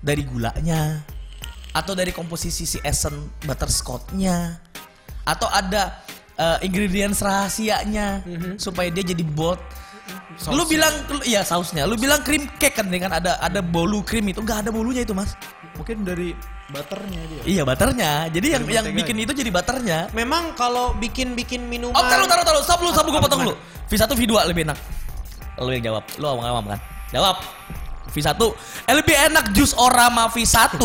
[0.00, 1.04] dari gulanya
[1.74, 4.62] atau dari komposisi si essence butterscotchnya
[5.26, 6.00] atau ada
[6.38, 8.22] eh, ingredients rahasianya
[8.56, 9.58] supaya dia jadi bold
[10.50, 10.92] lu bilang
[11.24, 14.70] iya sausnya lu bilang cream cake kan dengan ada ada bolu cream itu nggak ada
[14.74, 15.32] bolunya itu mas
[15.74, 16.30] Mungkin dari
[16.70, 17.42] butternya dia.
[17.42, 21.98] iya butternya jadi yang Dari yang bikin itu jadi butternya Memang kalau bikin bikin minuman.
[21.98, 22.62] Oh, taruh, taruh, taruh.
[22.62, 23.54] Stop lu, stop lu, gue potong lu.
[23.90, 24.78] V1, V2 lebih enak.
[25.58, 26.04] Lu yang jawab.
[26.18, 26.78] Lu awam-awam kan?
[27.10, 27.42] Jawab.
[28.14, 28.38] V1.
[28.86, 30.78] Eh, lebih enak jus Orama V1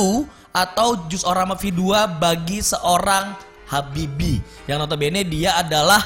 [0.49, 3.37] atau jus Orama V2 bagi seorang
[3.69, 4.41] Habibi.
[4.65, 6.01] Yang notabene dia adalah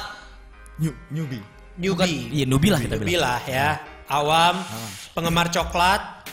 [0.76, 1.53] New, newbie.
[1.76, 2.30] Newbie.
[2.30, 3.34] iya newbie lah kita Newbie bilang.
[3.34, 3.68] lah ya.
[4.04, 4.60] Awam,
[5.16, 6.28] penggemar coklat.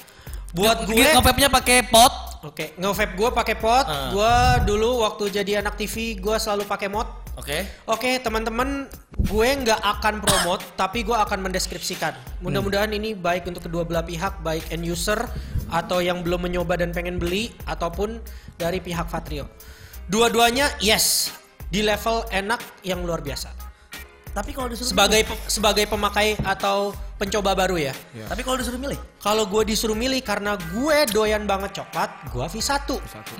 [0.51, 2.11] Buat gue, Nge-vape-nya pakai pot.
[2.43, 3.87] oke, nge-vape gue pakai pot.
[3.87, 4.11] Ah.
[4.11, 4.35] Gue
[4.67, 7.07] dulu waktu jadi anak TV, gue selalu pakai mod.
[7.39, 7.63] Oke.
[7.87, 12.11] Oke, teman-teman, gue nggak akan promote, tapi gue akan mendeskripsikan.
[12.43, 15.23] Mudah-mudahan ini baik untuk kedua belah pihak, baik end user
[15.71, 18.19] atau yang belum menyoba dan pengen beli, ataupun
[18.59, 19.47] dari pihak Fatrio.
[20.11, 21.31] Dua-duanya yes,
[21.71, 23.60] di level enak yang luar biasa.
[24.31, 27.91] Tapi kalau disuruh Sebagai pe- sebagai pemakai atau pencoba baru ya.
[28.09, 28.27] milih.
[28.31, 28.99] Tapi kalau disuruh milih.
[29.19, 32.87] Kalau gue disuruh milih karena gue doyan banget coklat, gue V1.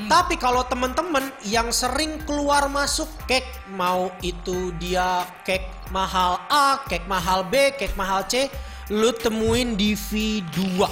[0.06, 7.08] Tapi kalau temen-temen yang sering keluar masuk cake, mau itu dia cake mahal A, cake
[7.08, 8.52] mahal B, cake mahal C,
[8.92, 10.84] lu temuin di V2.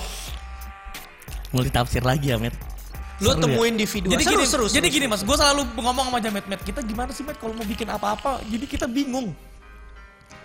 [1.52, 2.56] Multi tafsir lagi ya, Met.
[3.20, 3.80] Lu Seru temuin ya?
[3.82, 4.06] di V2.
[4.08, 5.14] Jadi Seru, gini, seru, jadi seru, gini seru.
[5.14, 8.40] mas, gue selalu ngomong sama Jamet, Met, kita gimana sih Met kalau mau bikin apa-apa,
[8.48, 9.36] jadi kita bingung.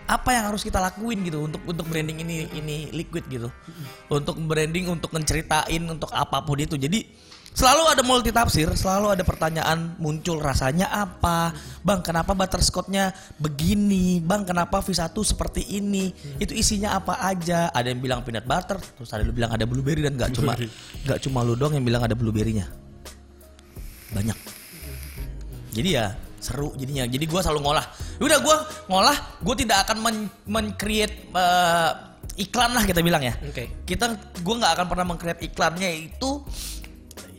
[0.04, 3.48] Apa yang harus kita lakuin gitu untuk untuk branding ini ini liquid gitu,
[4.12, 6.76] untuk branding, untuk menceritain, untuk apa pun itu.
[6.76, 7.08] Jadi
[7.54, 14.44] selalu ada multi tafsir, selalu ada pertanyaan muncul rasanya apa, bang kenapa butterscotchnya begini, bang
[14.44, 17.72] kenapa V1 seperti ini, itu isinya apa aja.
[17.72, 20.52] Ada yang bilang peanut butter, terus ada yang bilang ada blueberry dan nggak cuma
[21.06, 22.68] nggak cuma lu doang yang bilang ada blueberry-nya.
[24.12, 24.38] Banyak.
[25.74, 26.12] Jadi ya
[26.44, 27.86] seru jadinya jadi gua selalu ngolah
[28.20, 28.56] udah gua
[28.92, 31.90] ngolah gue tidak akan men, men-create eh,
[32.44, 33.82] iklan lah kita bilang ya Oke.
[33.88, 34.12] kita
[34.44, 36.44] gua nggak akan pernah meng-create iklannya itu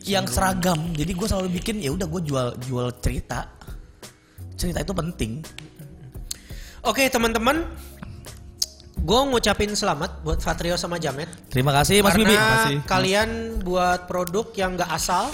[0.06, 3.46] yang seragam jadi gue selalu bikin ya udah gue jual jual cerita
[4.54, 5.42] cerita itu penting
[6.86, 7.66] Oke teman-teman,
[8.94, 11.26] gue ngucapin selamat buat Fatrio sama Jamet.
[11.50, 12.76] terima kasih mas Karena Bibi kasih.
[12.86, 13.30] kalian
[13.66, 15.26] buat produk yang nggak asal,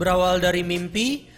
[0.00, 1.28] berawal dari mimpi.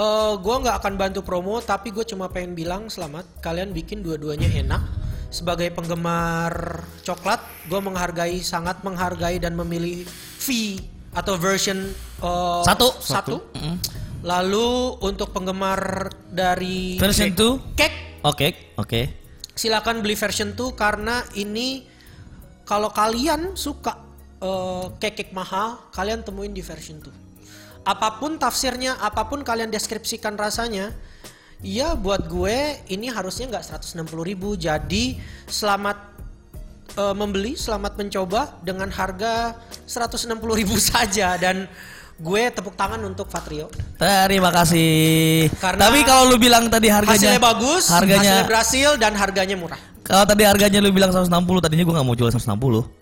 [0.00, 3.28] Eh gue nggak akan bantu promo, tapi gue cuma pengen bilang selamat.
[3.38, 4.80] Kalian bikin dua-duanya enak.
[5.28, 10.02] Sebagai penggemar coklat, gue menghargai, sangat menghargai dan memilih
[10.40, 10.46] V
[11.12, 11.78] atau version
[12.18, 12.88] eh, Satu.
[12.98, 13.36] satu.
[14.20, 14.68] Lalu
[15.00, 17.52] untuk penggemar dari Version cake- two?
[17.72, 19.00] cake, Oke, oke.
[19.52, 21.84] silakan beli version 2 karena ini
[22.62, 23.96] kalau kalian suka
[24.40, 27.29] eh, cake mahal, kalian temuin di version 2.
[27.84, 30.92] Apa pun tafsirnya, apa pun kalian deskripsikan rasanya,
[31.64, 34.52] ya buat gue ini harusnya nggak 160.000 ribu.
[34.56, 35.16] Jadi
[35.48, 35.96] selamat
[37.00, 39.56] eh, membeli, selamat mencoba dengan harga
[39.88, 41.64] 160.000 ribu saja dan
[42.20, 43.72] gue tepuk tangan untuk Fatrio.
[43.96, 45.48] Terima kasih.
[45.56, 49.80] Karena Tapi kalau lu bilang tadi harganya Hasilnya bagus, hasilnya harganya berhasil dan harganya murah.
[50.04, 51.32] kalau tadi harganya lu bilang 160,
[51.64, 53.00] tadinya gua nggak mau jual 160.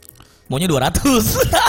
[0.48, 1.04] Maunya 200.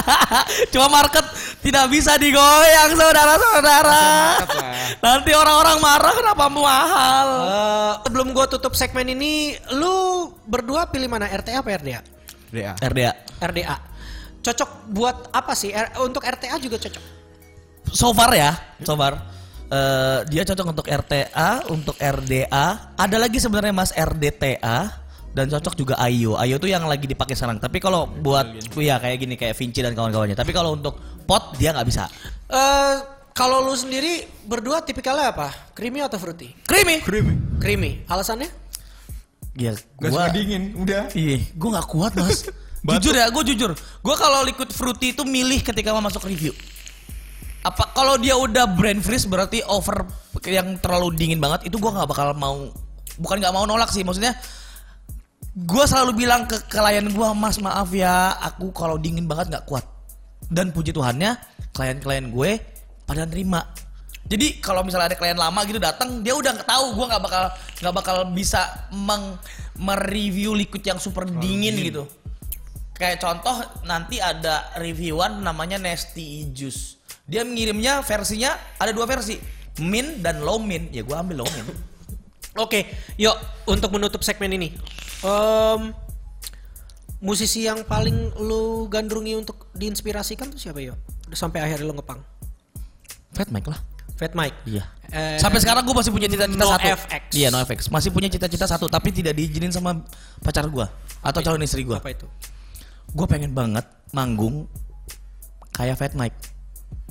[0.72, 1.26] Cuma market
[1.60, 4.04] tidak bisa digoyang saudara-saudara.
[5.04, 7.28] Nanti orang-orang marah kenapa mahal.
[7.44, 12.02] Eh, sebelum gua tutup segmen ini, lu berdua pilih mana RTA apa RDA?
[12.50, 12.74] DA.
[12.80, 13.12] RDA.
[13.44, 13.76] RDA.
[14.40, 15.76] Cocok buat apa sih?
[15.76, 17.04] R- untuk RTA juga cocok.
[17.92, 19.20] So far ya, so far.
[19.70, 22.98] eh, dia cocok untuk RTA, untuk RDA.
[22.98, 24.98] Ada lagi sebenarnya Mas RDTA
[25.30, 26.34] dan cocok juga IO.
[26.42, 27.62] IO tuh yang lagi dipakai sekarang.
[27.62, 28.50] Tapi kalau buat
[28.82, 30.34] ya kayak gini kayak Vinci dan kawan-kawannya.
[30.34, 30.98] Tapi kalau untuk
[31.30, 32.10] pot dia nggak bisa.
[32.50, 32.96] Eh,
[33.38, 35.54] kalau lu sendiri berdua tipikalnya apa?
[35.78, 36.58] Creamy atau fruity?
[36.66, 37.06] Creamy.
[37.62, 38.02] Creamy.
[38.10, 38.50] Alasannya?
[39.54, 41.12] Ya, Gak gua suka dingin, udah.
[41.14, 42.50] Iya, gue nggak kuat mas.
[42.98, 43.72] jujur ya, gue jujur.
[43.78, 46.56] Gue kalau liquid fruity itu milih ketika mau masuk review.
[47.62, 50.08] Apa kalau dia udah brand freeze berarti over
[50.48, 52.72] yang terlalu dingin banget itu gue nggak bakal mau.
[53.20, 54.32] Bukan nggak mau nolak sih, maksudnya
[55.60, 59.84] gue selalu bilang ke klien gue, mas maaf ya, aku kalau dingin banget nggak kuat.
[60.50, 61.38] Dan puji Tuhannya,
[61.72, 62.58] klien-klien gue
[63.06, 63.62] pada nerima.
[64.30, 67.44] Jadi kalau misalnya ada klien lama gitu datang, dia udah tahu gue nggak bakal
[67.82, 68.62] nggak bakal bisa
[68.94, 69.38] meng
[69.74, 72.06] mereview liquid yang super dingin gitu.
[72.94, 73.56] Kayak contoh
[73.90, 77.00] nanti ada reviewan namanya Nasty Juice.
[77.26, 79.38] Dia ngirimnya versinya ada dua versi,
[79.82, 80.94] min dan low min.
[80.94, 81.66] Ya gue ambil low min.
[82.60, 82.86] Oke,
[83.16, 83.34] yuk
[83.66, 84.76] untuk menutup segmen ini.
[85.24, 85.96] Em,
[87.20, 90.96] musisi yang paling lu gandrungi untuk diinspirasikan tuh siapa yuk?
[91.32, 92.20] Sampai akhirnya lu ngepang.
[93.32, 93.80] Fat Mike lah.
[94.16, 94.58] Fat Mike.
[94.66, 94.84] Iya.
[95.10, 96.86] Eh, Sampai sekarang gue masih punya cita-cita No satu.
[96.86, 97.24] FX.
[97.34, 97.80] Iya no FX.
[97.88, 100.04] Masih punya cita-cita satu, tapi tidak diizinin sama
[100.40, 100.86] pacar gue
[101.20, 101.96] atau calon istri gue.
[101.96, 102.28] apa itu?
[103.10, 104.68] Gue pengen banget manggung
[105.72, 106.36] kayak Fat Mike,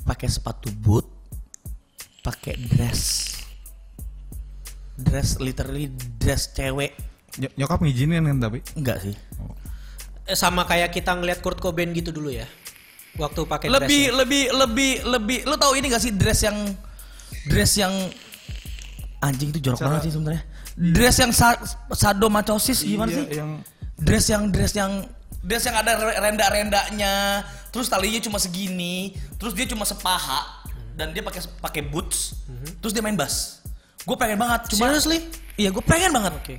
[0.05, 1.03] pakai sepatu boot,
[2.21, 3.33] pakai dress,
[4.95, 6.93] dress literally dress cewek.
[7.35, 8.59] Ny- nyokap ngizinin kan tapi.
[8.75, 9.15] Enggak sih.
[10.29, 12.45] Eh, sama kayak kita ngeliat Kurt Cobain gitu dulu ya.
[13.17, 14.15] Waktu pakai lebih dress.
[14.15, 16.55] lebih lebih lebih lu tahu ini gak sih dress yang
[17.45, 17.91] dress yang
[19.19, 21.57] anjing itu jorok banget sih sebenarnya dress yang sa
[21.91, 23.49] sadomasosis gimana Iya, sih yang
[23.97, 24.91] dress yang dress yang
[25.41, 30.63] dress yang ada re- renda-rendanya terus talinya cuma segini terus dia cuma sepaha
[30.93, 32.39] dan dia pakai pakai boots
[32.79, 33.59] terus dia main bass
[33.99, 35.27] gue pengen banget cuma Seriously?
[35.55, 36.55] iya gue pengen banget Oke.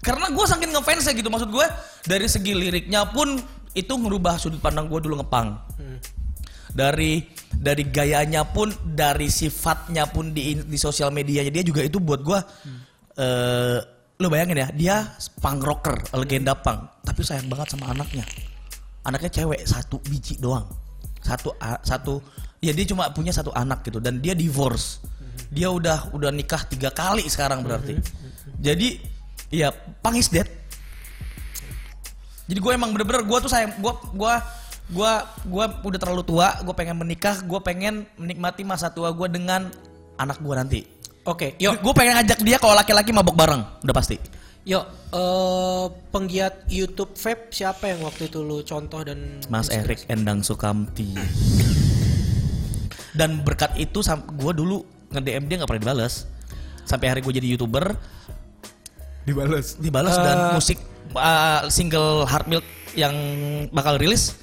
[0.00, 1.66] Karena gue saking ngefansnya gitu maksud gue
[2.08, 3.36] dari segi liriknya pun
[3.76, 5.60] itu ngerubah sudut pandang gue dulu ngepang.
[6.70, 12.22] Dari dari gayanya pun dari sifatnya pun di di sosial medianya dia juga itu buat
[12.24, 12.38] gue
[13.20, 13.78] eh
[14.20, 14.96] lu bayangin ya dia
[15.40, 18.24] punk rocker legenda punk tapi sayang banget sama anaknya.
[19.04, 20.64] Anaknya cewek satu biji doang.
[21.20, 21.52] Satu
[21.84, 22.24] satu
[22.64, 25.04] ya dia cuma punya satu anak gitu dan dia divorce.
[25.50, 27.98] Dia udah udah nikah tiga kali sekarang berarti.
[28.60, 29.19] Jadi
[29.50, 30.46] ya punk is dead
[32.50, 34.34] jadi gue emang bener-bener gue tuh sayang gue gue
[34.90, 35.12] gue
[35.46, 39.70] gue udah terlalu tua gue pengen menikah gue pengen menikmati masa tua gue dengan
[40.20, 40.80] anak gue nanti.
[41.24, 44.20] Oke, yuk, gue pengen ngajak dia kalau laki-laki mabok bareng udah pasti.
[44.68, 44.84] Yuk.
[45.10, 51.16] eh, penggiat YouTube vape siapa yang waktu itu lu contoh dan Mas Erik Endang Sukamti.
[53.18, 56.26] Dan berkat itu gue dulu nge DM dia nggak pernah dibales.
[56.86, 57.94] Sampai hari gue jadi youtuber
[59.24, 59.76] dibales.
[59.78, 60.78] dibales dan musik
[61.14, 62.66] uh, single Heart Milk
[62.98, 63.14] yang
[63.70, 64.34] bakal rilis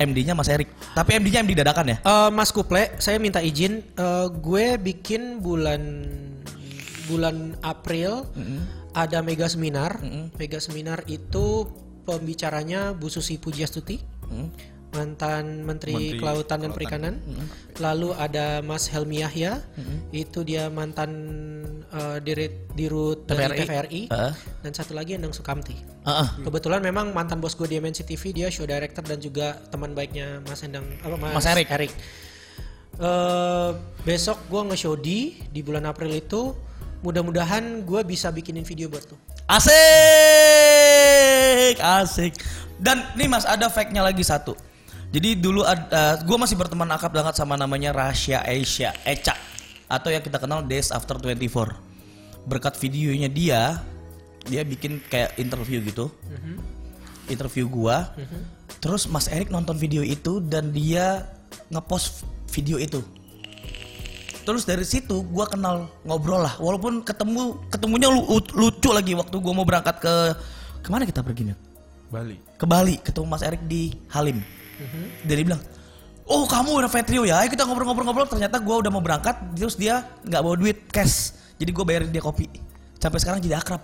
[0.00, 1.96] MD-nya Mas Erik tapi MD-nya MD dadakan ya?
[2.04, 6.04] Eh, Mas Kuple, saya minta izin, eh, gue bikin bulan
[7.08, 8.28] bulan April
[8.92, 10.00] ada mega seminar.
[10.36, 11.68] Mega seminar itu
[12.04, 14.00] pembicaranya Bu Susi Pujiastuti,
[14.92, 17.16] mantan Menteri, Menteri Kelautan dan Perikanan.
[17.80, 19.64] Lalu ada Mas Helmi Yahya,
[20.12, 21.10] itu dia mantan
[21.88, 23.64] eh, dirut dirut dari TVRI.
[23.64, 24.02] TVRI.
[24.12, 24.32] Heeh.
[24.60, 25.76] Dan satu lagi Endang Sukamti.
[25.80, 26.28] Heeh.
[26.44, 30.44] Kebetulan memang mantan bos gue di MNC TV dia show director dan juga teman baiknya
[30.44, 31.68] Mas Endang apa Mas Erik.
[31.72, 33.70] eh
[34.04, 36.52] besok gue nge-shodi di bulan April itu
[37.02, 39.16] mudah-mudahan gue bisa bikinin video buat lu.
[39.50, 39.72] Asik,
[41.82, 42.36] asik.
[42.78, 44.54] Dan nih Mas ada fact-nya lagi satu.
[45.12, 49.36] Jadi dulu ada, gue masih berteman akrab banget sama namanya Rasya Asia Eca
[49.84, 52.48] atau yang kita kenal Days After 24.
[52.48, 53.60] Berkat videonya dia,
[54.48, 56.08] dia bikin kayak interview gitu,
[57.28, 58.10] interview gua.
[58.80, 61.28] Terus Mas Erik nonton video itu dan dia
[61.68, 63.04] ngepost video itu.
[64.42, 66.58] Terus dari situ gua kenal ngobrol lah.
[66.58, 70.14] Walaupun ketemu ketemunya lu- lucu lagi waktu gua mau berangkat ke
[70.82, 71.56] ke mana kita pergi nih?
[72.10, 72.36] Bali.
[72.58, 74.42] Ke Bali ketemu Mas Erik di Halim.
[75.24, 75.62] Dan dia bilang,
[76.26, 77.42] oh kamu udah Vetrio ya?
[77.42, 78.28] Ayo kita ngobrol-ngobrol-ngobrol.
[78.28, 81.36] Ternyata gua udah mau berangkat, terus dia nggak bawa duit cash.
[81.56, 82.50] Jadi gue bayarin dia kopi.
[82.98, 83.82] Sampai sekarang jadi akrab.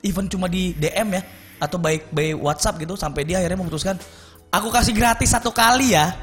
[0.00, 1.22] Even cuma di DM ya
[1.58, 3.98] atau baik by WhatsApp gitu sampai dia akhirnya memutuskan
[4.54, 6.14] aku kasih gratis satu kali ya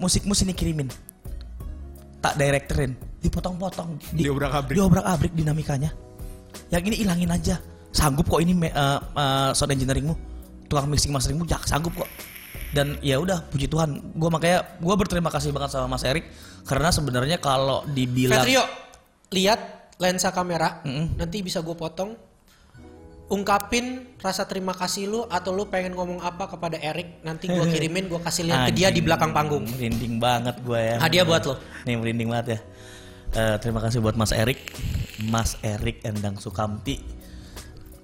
[0.00, 0.88] musikmu sini kirimin
[2.24, 4.76] tak directorin dipotong-potong di, Diobrak-abrik.
[4.80, 5.92] diobrak-abrik dinamikanya
[6.72, 7.60] yang ini ilangin aja
[7.92, 10.14] sanggup kok ini eh, eh, sound engineeringmu
[10.72, 12.08] tukang mixing masteringmu ya sanggup kok
[12.74, 14.18] dan ya udah puji Tuhan.
[14.18, 16.26] Gue makanya gue berterima kasih banget sama Mas Erik.
[16.66, 18.64] Karena sebenarnya kalau dibilang Petrio,
[19.30, 21.14] lihat lensa kamera, Mm-mm.
[21.14, 22.18] nanti bisa gue potong.
[23.24, 28.10] Ungkapin rasa terima kasih lu atau lu pengen ngomong apa kepada Erik, nanti gue kirimin,
[28.10, 29.64] gue kasih lihat ke dia di belakang panggung.
[29.64, 30.96] merinding banget gue ya.
[31.00, 31.56] Hadiah buat lo.
[31.88, 32.58] nih merinding banget ya.
[33.34, 34.60] Eh, terima kasih buat Mas Erik.
[35.24, 37.00] Mas Erik Endang Sukamti.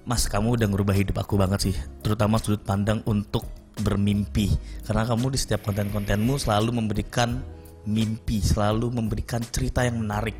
[0.03, 1.75] Mas kamu udah ngerubah hidup aku banget sih.
[2.01, 3.45] Terutama sudut pandang untuk
[3.81, 4.53] bermimpi
[4.85, 7.41] karena kamu di setiap konten-kontenmu selalu memberikan
[7.85, 10.37] mimpi selalu memberikan cerita yang menarik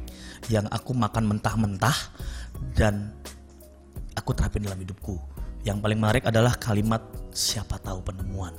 [0.49, 1.97] yang aku makan mentah-mentah
[2.77, 3.13] dan
[4.17, 5.17] aku terapin dalam hidupku.
[5.61, 8.53] Yang paling menarik adalah kalimat siapa tahu penemuan.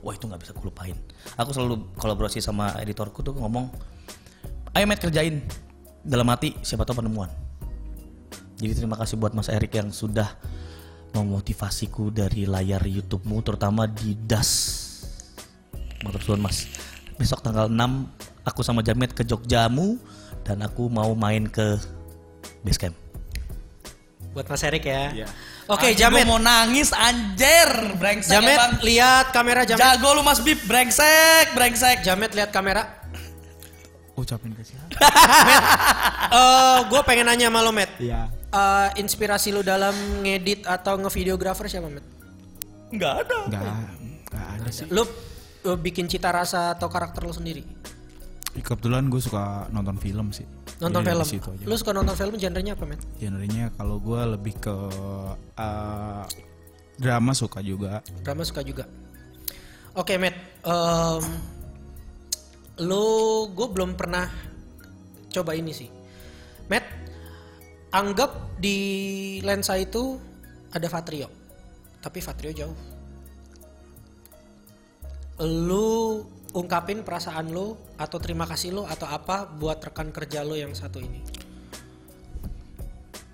[0.00, 0.96] Wah itu nggak bisa aku lupain.
[1.36, 3.68] Aku selalu kolaborasi sama editorku tuh ngomong,
[4.72, 5.44] ayo Matt kerjain.
[6.06, 7.28] Dalam hati siapa tahu penemuan.
[8.56, 10.32] Jadi terima kasih buat Mas Erik yang sudah
[11.16, 14.50] memotivasiku dari layar YouTube-mu terutama di DAS.
[16.04, 16.68] Motor suun Mas.
[17.16, 19.96] Besok tanggal 6 aku sama Jamet ke Jogjamu
[20.44, 21.80] dan aku mau main ke
[22.60, 22.94] Basecamp.
[24.36, 25.24] Buat Mas Erik ya.
[25.24, 25.26] Iya.
[25.66, 26.28] Oke, Anjing, Jamet.
[26.28, 27.96] mau nangis anjir.
[27.98, 28.72] Brengsek Jamet, emang.
[28.84, 29.82] lihat kamera Jamet.
[29.82, 32.04] Jago lu Mas Bib, brengsek, brengsek.
[32.04, 32.86] Jamet lihat kamera.
[34.14, 34.92] Ucapin ke siapa?
[36.26, 38.02] Eh, gue pengen nanya sama lo, Matt.
[38.02, 38.26] Iya.
[38.56, 39.92] Eh, inspirasi lu dalam
[40.24, 42.06] ngedit atau ngevideografer siapa, Matt?
[42.88, 43.38] Enggak ada.
[43.44, 43.64] Enggak,
[44.32, 44.86] enggak ada sih.
[44.88, 45.04] Lu
[45.66, 47.66] lu bikin cita rasa atau karakter lu sendiri?
[48.56, 50.48] Kebetulan gue suka nonton film sih.
[50.80, 51.26] Nonton Jadi film.
[51.28, 51.64] situ aja.
[51.68, 53.04] Lu suka nonton film genrenya apa, Matt?
[53.20, 54.76] Genrenya kalau gue lebih ke
[55.60, 56.24] eh,
[56.96, 58.00] drama suka juga.
[58.24, 58.88] Drama suka juga.
[59.92, 60.36] Oke, Matt.
[60.64, 61.24] Em,
[62.80, 63.04] lu
[63.52, 64.32] gue belum pernah
[65.28, 65.88] coba ini sih.
[66.72, 67.05] Matt,
[67.96, 68.78] anggap di
[69.40, 70.20] lensa itu
[70.68, 71.32] ada Vatrio.
[72.04, 72.78] Tapi Vatrio jauh.
[75.40, 76.20] Lu
[76.52, 81.00] ungkapin perasaan lu atau terima kasih lu atau apa buat rekan kerja lu yang satu
[81.00, 81.20] ini.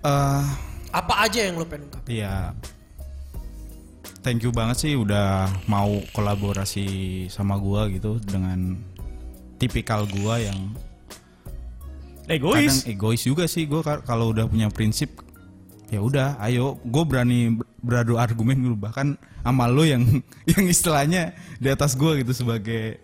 [0.03, 0.47] eh
[0.93, 2.21] Apa aja yang lu pengen ungkapin?
[2.21, 2.55] Iya.
[4.23, 6.87] Thank you banget sih udah mau kolaborasi
[7.27, 8.79] sama gua gitu dengan
[9.59, 10.71] tipikal gua yang
[12.23, 12.75] kadang Egois.
[12.87, 15.19] egois juga sih ka- kalau udah punya prinsip
[15.91, 16.79] ya udah ayo.
[16.81, 20.01] Gue berani ber- beradu argumen dulu bahkan sama lo yang
[20.51, 22.97] yang istilahnya di atas gua gitu sebagai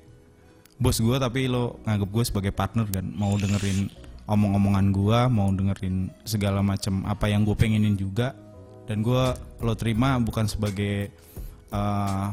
[0.80, 3.92] bos gua tapi lo nganggap gue sebagai partner dan mau dengerin
[4.24, 8.32] omong-omongan gua mau dengerin segala macam apa yang gue pengenin juga.
[8.88, 11.12] Dan gua lo terima bukan sebagai
[11.70, 12.28] eh,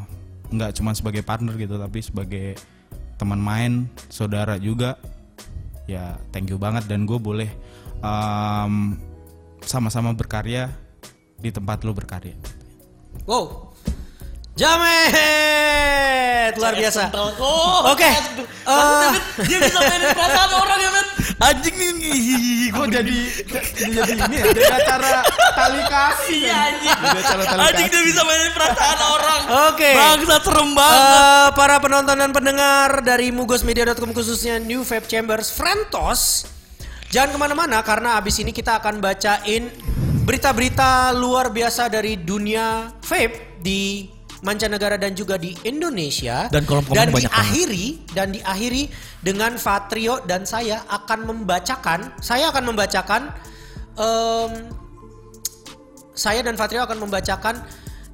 [0.47, 2.55] nggak cuma sebagai partner gitu tapi sebagai
[3.19, 3.73] teman main
[4.07, 4.95] saudara juga
[5.87, 7.51] ya thank you banget dan gue boleh
[8.03, 8.99] em,
[9.63, 10.71] sama-sama berkarya
[11.39, 12.35] di tempat lo berkarya
[13.25, 13.75] Wow.
[14.57, 17.13] Jamet luar biasa.
[17.13, 18.09] Oh, Oke.
[18.09, 19.13] Eh,
[19.45, 21.07] dia bisa mainin perasaan orang ya, men.
[21.37, 22.73] Anjing nih.
[22.73, 23.19] Gua jadi
[23.77, 25.21] jadi ini ya jadi acara
[25.53, 26.97] tali kasih Iya, anjing.
[26.97, 29.41] Jadi acara tali Anjing dia bisa mainin perasaan orang.
[29.71, 29.91] Oke.
[29.93, 31.05] Bangsa serem banget.
[31.05, 36.49] Eh, para penonton dan pendengar dari mugosmedia.com khususnya New Vape Chambers Frentos
[37.07, 39.71] Jangan ke mana-mana karena abis ini kita akan bacain
[40.27, 46.97] berita-berita luar biasa dari dunia vape di mancanegara dan juga di Indonesia Dan kolom komen
[46.97, 47.33] dan banyak banget.
[47.33, 48.83] diakhiri dan diakhiri
[49.25, 53.23] dengan Fatrio dan saya akan membacakan saya akan membacakan
[53.97, 54.53] em,
[56.17, 57.65] saya dan Fatrio akan membacakan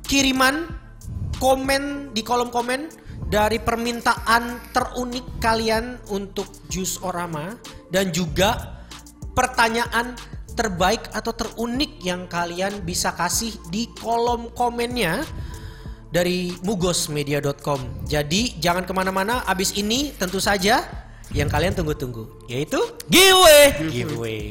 [0.06, 0.70] kiriman
[1.38, 2.90] komen di kolom komen
[3.26, 7.56] dari permintaan terunik kalian untuk Jus Orama
[7.88, 8.82] dan juga
[9.32, 10.12] pertanyaan
[10.52, 15.24] terbaik atau terunik yang kalian bisa kasih di kolom komennya
[16.12, 18.04] dari mugosmedia.com.
[18.04, 19.40] Jadi jangan ke mana-mana.
[19.44, 20.84] Abis ini tentu saja
[21.32, 23.72] yang kalian tunggu-tunggu yaitu Giveaway.
[23.88, 24.44] giveaway.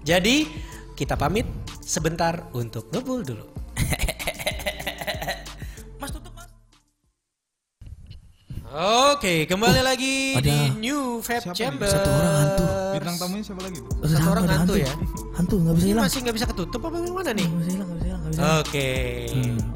[0.00, 0.46] Jadi
[0.94, 1.44] kita pamit
[1.82, 3.44] sebentar untuk ngebul dulu.
[5.98, 6.48] Mas tutup mas.
[9.10, 11.56] Oke, kembali lagi ada di New siapa nih?
[11.56, 11.88] Chamber.
[11.88, 12.64] Satu orang hantu.
[12.94, 13.90] Bintang tamunya siapa lagi tuh?
[14.04, 14.92] Satu orang ada hantu ya?
[15.34, 16.04] Hantu nggak bisa Ini hilang.
[16.06, 17.46] masih nggak bisa ketutup apa gimana nih?
[17.46, 18.68] Nggak bisa hilang, nggak bisa hilang, nggak bisa.
[18.68, 18.88] Oke.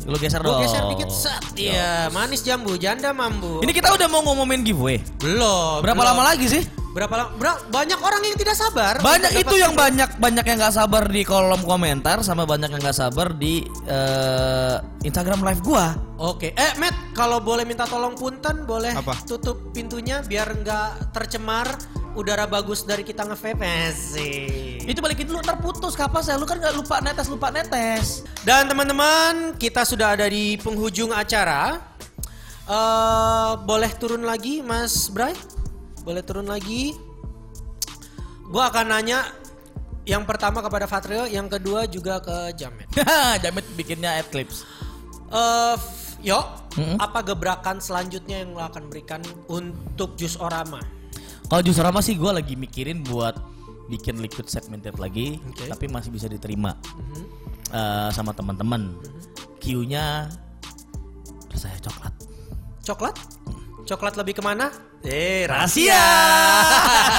[0.05, 0.61] Lu geser dong.
[0.61, 1.43] geser dikit set.
[1.55, 3.63] Iya, manis jambu, janda mambu.
[3.63, 4.99] Ini kita udah mau ngomongin giveaway.
[5.19, 5.81] belum.
[5.81, 6.11] Berapa belum.
[6.13, 6.63] lama lagi sih?
[6.93, 7.31] Berapa lama?
[7.41, 9.01] Bra- banyak orang yang tidak sabar.
[9.01, 9.97] Banyak itu yang giveaway.
[9.97, 14.77] banyak banyak yang nggak sabar di kolom komentar sama banyak yang nggak sabar di eh,
[15.01, 15.97] Instagram live gua.
[16.21, 19.19] Oke, eh Matt, kalau boleh minta tolong punten, boleh Apa?
[19.25, 21.67] tutup pintunya biar nggak tercemar
[22.13, 24.85] udara bagus dari kita nge-vape Asik.
[24.85, 28.27] Itu balikin dulu ntar putus kapas ya lu kan nggak lupa netes lupa netes.
[28.43, 31.79] Dan teman-teman, kita sudah ada di penghujung acara.
[32.63, 35.35] eh boleh turun lagi, Mas Bray?
[36.03, 36.95] Boleh turun lagi?
[38.51, 39.25] Gua akan nanya
[40.03, 42.91] yang pertama kepada Fatrio, yang kedua juga ke Jamet.
[43.43, 44.67] Jamet bikinnya adlibs.
[45.31, 45.77] Eh,
[46.27, 46.43] yo,
[46.75, 46.99] Mm-mm.
[46.99, 51.02] apa gebrakan selanjutnya yang lo akan berikan untuk Jus Orama?
[51.53, 53.37] Kalau justru apa sih gue lagi mikirin buat
[53.93, 55.69] bikin liquid segmented lagi, Oke.
[55.69, 56.81] tapi masih bisa diterima
[57.69, 58.97] Eh, sama teman-teman.
[59.57, 60.29] Q-nya
[61.49, 62.15] rasanya coklat.
[62.85, 63.17] Coklat?
[63.85, 64.69] Coklat lebih ke mana?
[65.01, 66.05] Eh, Rahasia.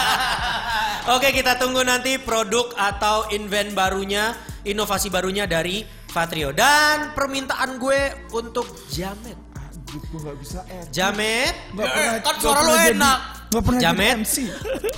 [1.13, 6.53] Oke, kita tunggu nanti produk atau invent barunya, inovasi barunya dari Fatrio.
[6.53, 9.37] Dan permintaan gue untuk Jamet.
[9.57, 10.85] Aduh, gue gak bisa R.
[10.89, 13.19] Jamet, Gak pernah, kan suara jadi- enak.
[13.53, 14.15] Gak pernah Jamet.
[14.21, 14.35] MC.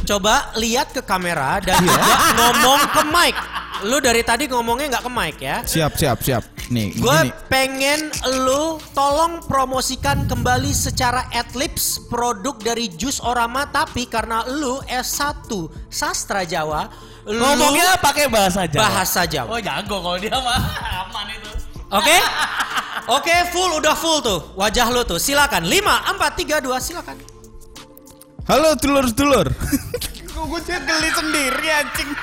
[0.03, 2.01] coba lihat ke kamera dan juga
[2.35, 3.35] ngomong ke mic.
[3.83, 5.57] Lu dari tadi ngomongnya nggak ke mic ya.
[5.61, 6.43] Siap, siap, siap.
[6.65, 7.29] Nih, Gue gini.
[7.45, 8.09] pengen
[8.41, 15.45] lu tolong promosikan kembali secara adlibs produk dari Jus Orama tapi karena lu S1
[15.87, 16.89] sastra Jawa,
[17.23, 18.81] lu Ngomongnya pakai bahasa Jawa.
[18.81, 19.47] bahasa Jawa.
[19.47, 20.57] Oh jago kalau dia mah
[21.05, 21.49] aman itu.
[21.87, 22.17] Oke?
[23.13, 24.41] Oke, full udah full tuh.
[24.55, 25.21] Wajah lu tuh.
[25.21, 25.61] Silakan.
[25.61, 25.77] 5
[26.17, 27.17] 4 3 2 silakan.
[28.45, 29.49] Halo telur-telur.
[30.29, 32.09] Gue geli sendiri anjing.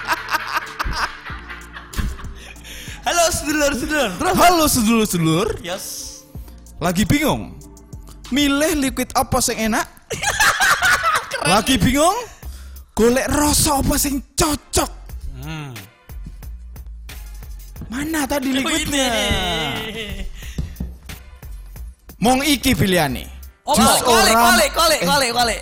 [3.07, 4.11] Halo sedulur-sedulur.
[4.23, 5.49] Halo sedulur-sedulur.
[5.66, 6.23] Yes.
[6.79, 7.59] Lagi bingung?
[8.31, 9.83] Milih liquid apa sing enak?
[11.51, 12.14] Lagi bingung?
[12.95, 14.91] Golek rasa apa sing cocok?
[15.43, 15.75] Hmm.
[17.91, 19.11] Mana tadi liquidnya?
[19.91, 20.07] Ini.
[22.23, 23.27] Mong iki pilihane.
[23.66, 25.59] Oh, Jus Orama- balik, balik, Eh, balik,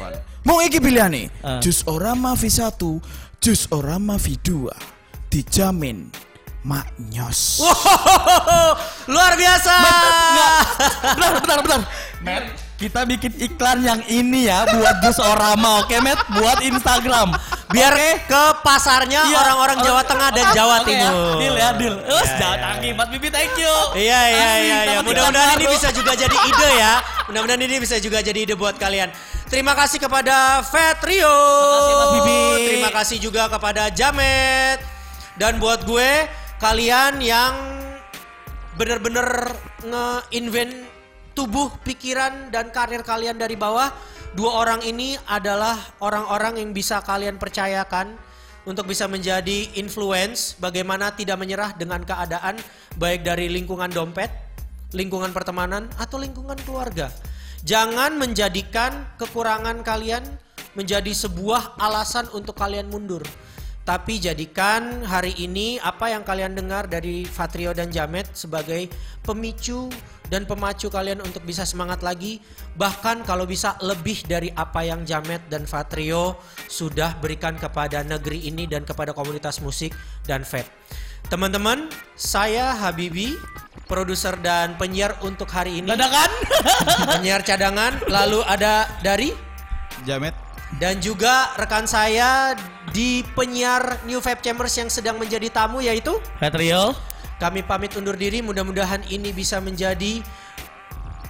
[0.51, 1.30] Mong iki pilihane.
[1.46, 1.62] Ah.
[1.62, 2.82] Jus Orama V1,
[3.38, 4.66] Jus Orama V2.
[5.30, 6.11] Dijamin
[6.66, 7.62] maknyos.
[9.14, 9.74] Luar biasa.
[11.14, 11.80] Bentar, bentar, bentar.
[12.26, 12.44] Matt,
[12.81, 16.24] kita bikin iklan yang ini ya buat Jus Orama, oke, Matt?
[16.33, 17.37] Buat Instagram.
[17.70, 18.24] Biar Oke?
[18.26, 21.12] ke pasarnya Iya, orang-orang Jawa Tengah dan Jawa Oke Timur.
[21.12, 21.95] Ya, deal ya, deal.
[22.09, 22.64] Us, Iya, jangan iya.
[22.66, 23.76] tanggi, Mas Bibi, thank you.
[23.95, 24.99] Iya iya iya iya.
[25.05, 26.95] Mudah-mudahan ini bisa juga jadi ide ya.
[27.28, 29.12] Mudah-mudahan ini bisa juga jadi ide buat kalian.
[29.47, 31.37] Terima kasih kepada Vetrio.
[31.37, 32.43] Terima kasih, Mas Bibi.
[32.64, 34.78] Terima kasih juga kepada Jamet.
[35.39, 36.26] Dan buat gue
[36.59, 37.55] kalian yang
[38.74, 39.53] bener-bener
[39.85, 40.89] nge-invent
[41.33, 43.91] tubuh, pikiran dan karir kalian dari bawah.
[44.31, 48.14] Dua orang ini adalah orang-orang yang bisa kalian percayakan
[48.62, 52.55] untuk bisa menjadi influence bagaimana tidak menyerah dengan keadaan
[52.95, 54.31] baik dari lingkungan dompet,
[54.95, 57.11] lingkungan pertemanan atau lingkungan keluarga.
[57.66, 60.22] Jangan menjadikan kekurangan kalian
[60.78, 63.26] menjadi sebuah alasan untuk kalian mundur.
[63.81, 68.87] Tapi jadikan hari ini apa yang kalian dengar dari Fatrio dan Jamet sebagai
[69.24, 69.89] pemicu
[70.31, 72.39] dan pemacu kalian untuk bisa semangat lagi.
[72.78, 76.39] Bahkan kalau bisa lebih dari apa yang Jamet dan Fatrio
[76.70, 79.91] sudah berikan kepada negeri ini dan kepada komunitas musik
[80.28, 80.70] dan vape.
[81.28, 83.37] Teman-teman, saya Habibi,
[83.91, 85.91] produser dan penyiar untuk hari ini.
[85.91, 86.31] Dadakan.
[87.18, 89.35] Penyiar cadangan, lalu ada dari
[90.07, 90.33] Jamet.
[90.78, 92.55] dan juga rekan saya
[92.91, 96.93] di penyiar New Vape Chambers yang sedang menjadi tamu yaitu Patrio.
[97.38, 100.20] kami pamit undur diri mudah-mudahan ini bisa menjadi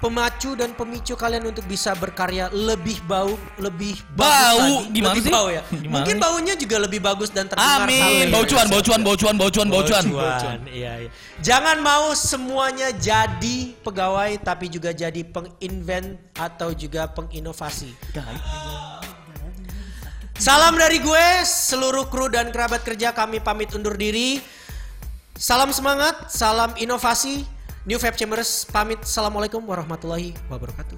[0.00, 4.56] pemacu dan pemicu kalian untuk bisa berkarya lebih bau lebih Bau?
[4.56, 4.96] lagi.
[4.96, 5.28] Gimana lebih sih?
[5.28, 6.22] bau ya Gimana mungkin nih?
[6.24, 8.00] baunya juga lebih bagus dan terdengar Amin.
[8.00, 8.32] halus.
[8.32, 10.04] Baucuan, baucuan, baucuan, baucuan, baucuan.
[10.08, 11.10] Bocuan, iya, iya.
[11.44, 17.92] Jangan mau semuanya jadi pegawai tapi juga jadi penginvent atau juga penginovasi.
[20.40, 24.40] Salam dari gue, seluruh kru dan kerabat kerja kami pamit undur diri.
[25.36, 27.44] Salam semangat, salam inovasi.
[27.84, 29.04] New Vape Chambers pamit.
[29.04, 30.96] Assalamualaikum warahmatullahi wabarakatuh.